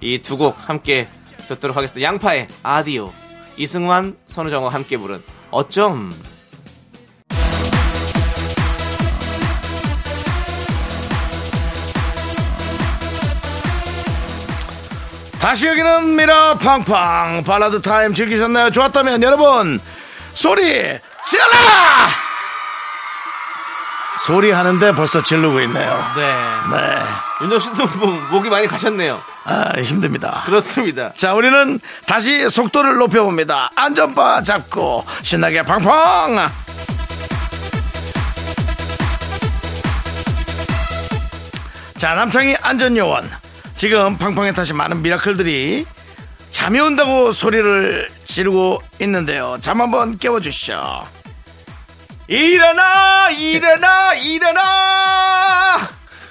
이 0.00 0.18
두 0.22 0.38
곡 0.38 0.56
함께 0.66 1.08
듣도록 1.48 1.76
하겠습니다. 1.76 2.06
양파의 2.08 2.48
Addio. 2.62 3.12
이승환, 3.58 4.16
선우정아 4.26 4.68
함께 4.68 4.96
부른 4.96 5.22
어쩜. 5.50 6.12
다시 15.40 15.66
여기는 15.66 16.16
미라 16.16 16.54
팡팡 16.58 17.42
발라드 17.44 17.80
타임 17.82 18.12
즐기셨나요? 18.14 18.70
좋았다면 18.70 19.22
여러분 19.22 19.80
소리 20.34 20.62
질러! 21.26 22.27
소리 24.26 24.50
하는데 24.50 24.92
벌써 24.92 25.22
지르고 25.22 25.60
있네요. 25.60 26.04
네. 26.16 26.22
네, 26.70 26.98
윤정 27.42 27.58
씨도 27.58 27.86
뭐, 27.98 28.20
목이 28.30 28.50
많이 28.50 28.66
가셨네요. 28.66 29.20
아, 29.44 29.72
힘듭니다. 29.80 30.42
그렇습니다. 30.44 31.12
자, 31.16 31.34
우리는 31.34 31.80
다시 32.06 32.48
속도를 32.48 32.96
높여봅니다. 32.96 33.70
안전바 33.74 34.42
잡고 34.42 35.04
신나게 35.22 35.62
팡팡! 35.62 36.50
자, 41.96 42.14
남창희 42.14 42.56
안전요원. 42.62 43.28
지금 43.76 44.16
팡팡에 44.16 44.52
타신 44.52 44.76
많은 44.76 45.02
미라클들이 45.02 45.86
잠이 46.50 46.80
온다고 46.80 47.32
소리를 47.32 48.08
지르고 48.24 48.82
있는데요. 49.00 49.58
잠 49.60 49.80
한번 49.80 50.18
깨워주시죠. 50.18 51.17
일어나! 52.28 53.30
일어나! 53.30 54.12
일어나! 54.14 54.60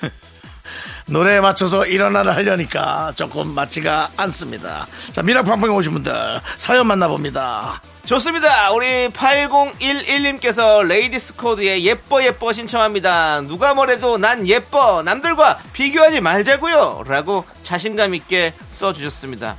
노래에 1.07 1.39
맞춰서 1.39 1.87
일어나를 1.87 2.35
하려니까 2.35 3.13
조금 3.15 3.47
맞지가 3.49 4.11
않습니다. 4.15 4.85
자, 5.11 5.23
미라팡팡에 5.23 5.73
오신 5.73 5.93
분들 5.93 6.13
사연 6.57 6.85
만나봅니다. 6.85 7.81
좋습니다. 8.05 8.71
우리 8.73 9.09
8011님께서 9.09 10.83
레이디스 10.83 11.35
코드의 11.35 11.83
예뻐 11.83 12.23
예뻐 12.23 12.53
신청합니다. 12.53 13.41
누가 13.41 13.73
뭐래도 13.73 14.19
난 14.19 14.47
예뻐. 14.47 15.01
남들과 15.01 15.59
비교하지 15.73 16.21
말자고요. 16.21 17.05
라고 17.07 17.43
자신감 17.63 18.13
있게 18.13 18.53
써 18.67 18.93
주셨습니다. 18.93 19.57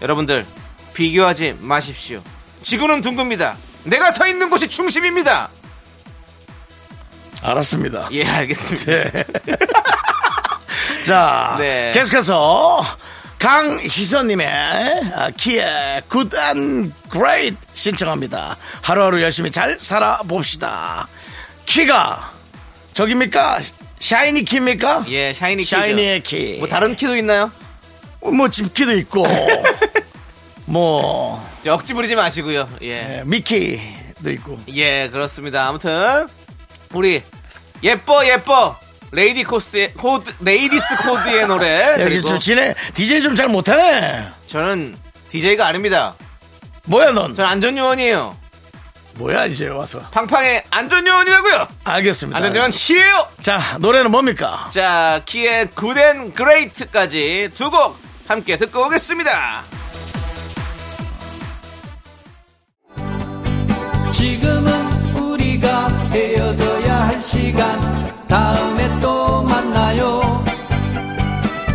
여러분들 0.00 0.46
비교하지 0.94 1.56
마십시오. 1.58 2.22
지구는 2.62 3.02
둥굽니다. 3.02 3.56
내가 3.84 4.12
서 4.12 4.28
있는 4.28 4.48
곳이 4.48 4.68
중심입니다. 4.68 5.50
알았습니다. 7.42 8.08
예, 8.12 8.24
알겠습니다. 8.24 9.10
네. 9.10 9.24
자, 11.06 11.56
네. 11.58 11.92
계속해서 11.94 12.80
강희선님의 13.38 14.46
아, 15.16 15.30
키의 15.36 16.02
Good 16.10 16.36
and 16.38 16.92
Great 17.10 17.56
신청합니다. 17.74 18.56
하루하루 18.82 19.20
열심히 19.20 19.50
잘 19.50 19.78
살아봅시다. 19.80 21.08
키가 21.66 22.32
저깁니까? 22.94 23.60
샤이니 23.98 24.44
키입니까? 24.44 25.04
예, 25.08 25.32
샤이니 25.32 25.62
키죠. 25.64 25.76
샤이니의 25.76 26.22
키. 26.22 26.56
뭐 26.58 26.68
다른 26.68 26.94
키도 26.94 27.16
있나요? 27.16 27.50
뭐 28.20 28.48
집키도 28.48 28.92
있고, 28.98 29.26
뭐 30.66 31.44
억지 31.66 31.94
부리지 31.94 32.14
마시고요. 32.14 32.68
예. 32.82 33.18
예, 33.18 33.22
미키도 33.24 34.30
있고. 34.30 34.58
예, 34.68 35.08
그렇습니다. 35.08 35.66
아무튼 35.68 36.26
우리 36.92 37.22
예뻐 37.82 38.24
예뻐 38.26 38.76
레이디 39.10 39.44
코스의 39.44 39.92
코드 39.94 40.30
레이디스 40.40 40.96
코드의 40.98 41.46
노래 41.46 41.92
여기 42.00 42.04
그리고 42.04 42.28
좀 42.30 42.40
지네 42.40 42.74
DJ 42.94 43.22
좀 43.22 43.36
잘 43.36 43.48
못하네. 43.48 44.28
저는 44.46 44.96
DJ가 45.30 45.66
아닙니다. 45.66 46.14
뭐야 46.86 47.10
넌? 47.10 47.34
저는 47.34 47.50
안전요원이에요. 47.50 48.36
뭐야 49.14 49.44
이제 49.46 49.68
와서? 49.68 50.00
팡팡의 50.10 50.62
안전요원이라고요. 50.70 51.68
알겠습니다. 51.84 52.36
안전요원 52.38 52.70
시에요. 52.70 53.28
자 53.42 53.60
노래는 53.80 54.10
뭡니까? 54.10 54.70
자, 54.72 55.20
키의 55.26 55.68
Good 55.74 56.07
and 56.07 56.32
그레이트까지 56.34 57.50
두 57.54 57.70
곡 57.70 57.98
함께 58.28 58.56
듣고 58.56 58.86
오겠습니다. 58.86 59.64
시간 67.52 68.26
다음에 68.26 68.88
또 69.02 69.42
만나요 69.42 70.42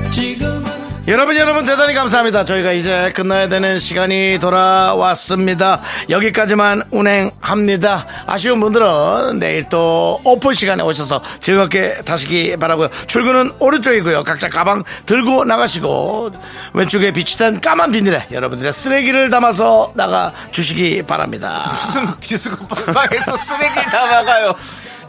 지금은 0.10 0.66
여러분 1.08 1.38
여러분 1.38 1.66
대단히 1.66 1.94
감사합니다. 1.94 2.44
저희가 2.46 2.72
이제 2.72 3.12
끝나야 3.16 3.48
되는 3.48 3.78
시간이 3.78 4.40
돌아왔습니다. 4.42 5.82
여기까지만 6.10 6.82
운행합니다. 6.92 8.06
아쉬운 8.26 8.60
분들은 8.60 9.40
내일 9.40 9.70
또 9.70 10.20
오픈 10.26 10.54
시간에 10.56 10.82
오셔서 10.82 11.22
즐겁게 11.40 12.02
타시기 12.04 12.58
바라고요. 12.58 12.90
출근은 13.06 13.52
오른쪽이고요. 13.60 14.24
각자 14.24 14.50
가방 14.50 14.84
들고 15.06 15.46
나가시고 15.46 16.32
왼쪽에 16.74 17.12
비치된 17.12 17.62
까만 17.62 17.92
비닐에 17.92 18.28
여러분들의 18.32 18.74
쓰레기를 18.74 19.30
담아서 19.30 19.92
나가 19.96 20.34
주시기 20.52 21.04
바랍니다. 21.04 21.72
무슨 21.72 22.20
디스코 22.20 22.68
팡팡에서 22.68 23.38
쓰레기를 23.38 23.84
다 23.84 24.08
막아요. 24.08 24.56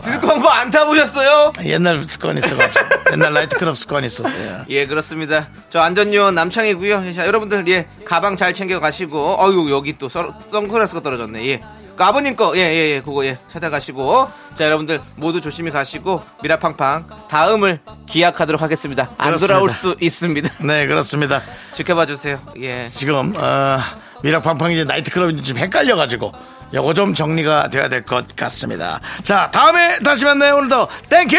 디스코 0.04 0.26
팡팡 0.26 0.50
안 0.52 0.70
타보셨어요? 0.70 1.52
옛날 1.64 2.02
습관이 2.06 2.38
있어가지고 2.38 2.84
옛날 3.12 3.32
나이트클럽 3.32 3.76
습관이 3.76 4.06
있었어요. 4.06 4.64
예, 4.68 4.86
그렇습니다. 4.86 5.48
저 5.70 5.80
안전요원 5.80 6.34
남창이고요. 6.34 7.12
자, 7.14 7.26
여러분들 7.26 7.66
예, 7.68 7.86
가방 8.04 8.36
잘 8.36 8.52
챙겨 8.52 8.80
가시고. 8.80 9.36
어유 9.42 9.70
여기 9.70 9.98
또 9.98 10.08
서- 10.08 10.32
선글라스가 10.50 11.00
떨어졌네. 11.00 11.46
예. 11.48 11.62
그 11.96 12.04
아버님 12.04 12.36
거, 12.36 12.52
예, 12.56 12.60
예, 12.60 12.90
예, 12.94 13.00
그거, 13.00 13.24
예, 13.26 13.38
찾아가시고. 13.48 14.30
자, 14.54 14.64
여러분들 14.64 15.00
모두 15.16 15.40
조심히 15.40 15.72
가시고, 15.72 16.22
미라팡팡, 16.44 17.08
다음을 17.28 17.80
기약하도록 18.08 18.62
하겠습니다. 18.62 19.10
안 19.18 19.26
그렇습니다. 19.28 19.46
돌아올 19.54 19.70
수도 19.70 19.96
있습니다. 20.00 20.64
네 20.64 20.86
그렇습니다. 20.86 21.42
지켜봐 21.74 22.06
주세요. 22.06 22.38
예. 22.62 22.88
지금 22.94 23.34
어, 23.36 23.78
미라팡팡이 24.22 24.84
나이트클럽인지 24.84 25.42
좀 25.42 25.58
헷갈려가지고 25.58 26.32
요거 26.74 26.94
좀 26.94 27.14
정리가 27.14 27.68
돼야 27.70 27.88
될 27.88 28.04
것 28.04 28.34
같습니다. 28.36 29.00
자 29.22 29.50
다음에 29.50 29.98
다시 30.00 30.24
만나요. 30.24 30.56
오늘도 30.56 30.88
Thank 31.08 31.24
you. 31.24 31.36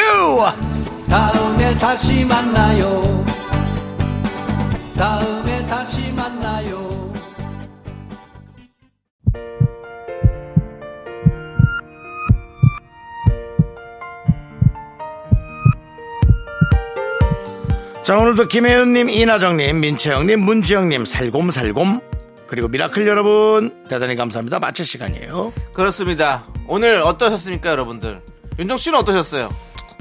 다음에 1.10 1.76
다시 1.80 2.24
만나요 2.24 3.26
다음에 4.96 5.66
다시 5.66 6.12
만나요 6.12 7.10
자, 18.04 18.18
오늘도 18.18 18.48
김혜연님, 18.48 19.10
이나정님, 19.10 19.80
민채영님, 19.82 20.40
문지영님, 20.44 21.06
살곰살곰, 21.06 22.02
그리고 22.50 22.68
미라클 22.68 23.08
여러분, 23.08 23.72
대단히 23.88 24.16
감사합니다. 24.16 24.60
마칠 24.60 24.84
시간이에요. 24.84 25.54
그렇습니다. 25.74 26.44
오늘 26.68 27.02
어떠셨습니까, 27.04 27.70
여러분들? 27.70 28.22
윤정 28.58 28.78
씨는 28.78 28.98
어떠셨어요? 29.00 29.50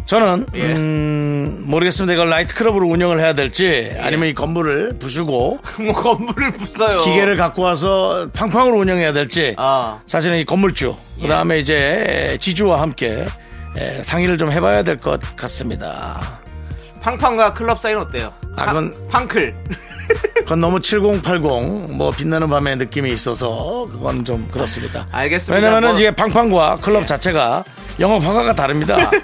저는, 0.06 0.46
예. 0.54 0.62
음, 0.72 1.64
모르겠습니다. 1.66 2.14
이걸 2.14 2.30
나이트클럽으로 2.30 2.86
운영을 2.88 3.20
해야 3.20 3.34
될지, 3.34 3.94
아니면 4.00 4.28
이 4.30 4.34
건물을 4.34 4.98
부수고, 4.98 5.58
뭐 5.78 5.92
건물을 5.92 6.52
부숴요. 6.52 7.04
기계를 7.04 7.36
갖고 7.36 7.62
와서 7.62 8.26
팡팡으로 8.32 8.78
운영해야 8.78 9.12
될지, 9.12 9.54
아, 9.58 10.00
사실은 10.06 10.38
이 10.38 10.46
건물주, 10.46 10.94
그 11.20 11.28
다음에 11.28 11.58
이제 11.58 12.38
지주와 12.40 12.80
함께 12.80 13.26
에, 13.76 14.02
상의를 14.02 14.38
좀 14.38 14.50
해봐야 14.50 14.82
될 14.82 14.96
것 14.96 15.20
같습니다. 15.36 16.40
팡팡과 17.02 17.54
클럽 17.54 17.78
사이는 17.80 18.02
어때요? 18.02 18.32
아, 18.56 18.64
팡- 18.66 18.90
그건- 18.90 19.08
팡클. 19.08 19.54
그건 20.38 20.60
너무 20.60 20.80
7080, 20.80 21.42
뭐, 21.96 22.10
빛나는 22.10 22.48
밤의 22.48 22.76
느낌이 22.76 23.10
있어서, 23.12 23.86
그건 23.92 24.24
좀 24.24 24.48
그렇습니다. 24.50 25.06
알겠습니다. 25.12 25.54
왜냐면은 25.54 25.90
뭐- 25.90 25.98
이게 25.98 26.10
팡팡과 26.14 26.78
클럽 26.80 27.06
자체가 27.06 27.64
영업 28.00 28.22
허가가 28.24 28.54
다릅니다. 28.54 29.10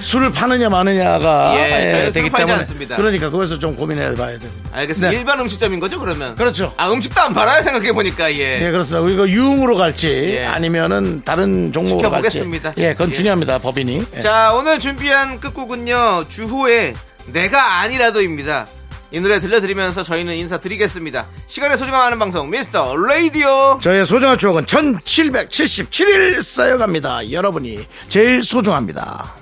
술을 0.00 0.32
파느냐 0.32 0.68
마느냐가 0.68 1.54
예, 1.56 2.06
예, 2.06 2.10
되기 2.10 2.28
때문에 2.28 2.52
않습니다. 2.58 2.96
그러니까 2.96 3.30
그것을 3.30 3.60
좀 3.60 3.76
고민해 3.76 4.16
봐야 4.16 4.36
됩니다. 4.36 4.68
알겠습니다. 4.72 5.10
네. 5.12 5.16
일반 5.16 5.38
음식점인 5.38 5.78
거죠, 5.78 6.00
그러면? 6.00 6.34
그렇죠. 6.34 6.74
아, 6.76 6.90
음식도 6.90 7.20
안 7.20 7.32
팔아요, 7.32 7.62
생각해보니까, 7.62 8.32
예. 8.34 8.66
예, 8.66 8.70
그렇습니다. 8.72 9.00
우리가 9.00 9.28
유흥으로 9.28 9.76
갈지 9.76 10.08
예. 10.38 10.44
아니면은 10.46 11.22
다른 11.24 11.72
종목으로 11.72 12.10
갈지. 12.10 12.30
지켜보겠습니다. 12.30 12.72
예, 12.78 12.92
그건 12.94 13.10
예. 13.10 13.12
중요합니다. 13.12 13.58
법인이. 13.58 14.04
예. 14.16 14.20
자, 14.20 14.52
오늘 14.54 14.80
준비한 14.80 15.38
끝곡은요, 15.38 16.24
주호의 16.28 16.94
내가 17.26 17.80
아니라도입니다. 17.80 18.66
이 19.10 19.20
노래 19.20 19.38
들려드리면서 19.40 20.02
저희는 20.02 20.34
인사드리겠습니다. 20.36 21.26
시간의 21.46 21.76
소중함 21.76 22.00
하는 22.00 22.18
방송, 22.18 22.48
미스터 22.48 22.96
라디오. 22.96 23.78
저의 23.82 24.06
소중한 24.06 24.38
추억은 24.38 24.64
1777일 24.64 26.42
쌓여갑니다. 26.42 27.30
여러분이 27.30 27.80
제일 28.08 28.42
소중합니다. 28.42 29.41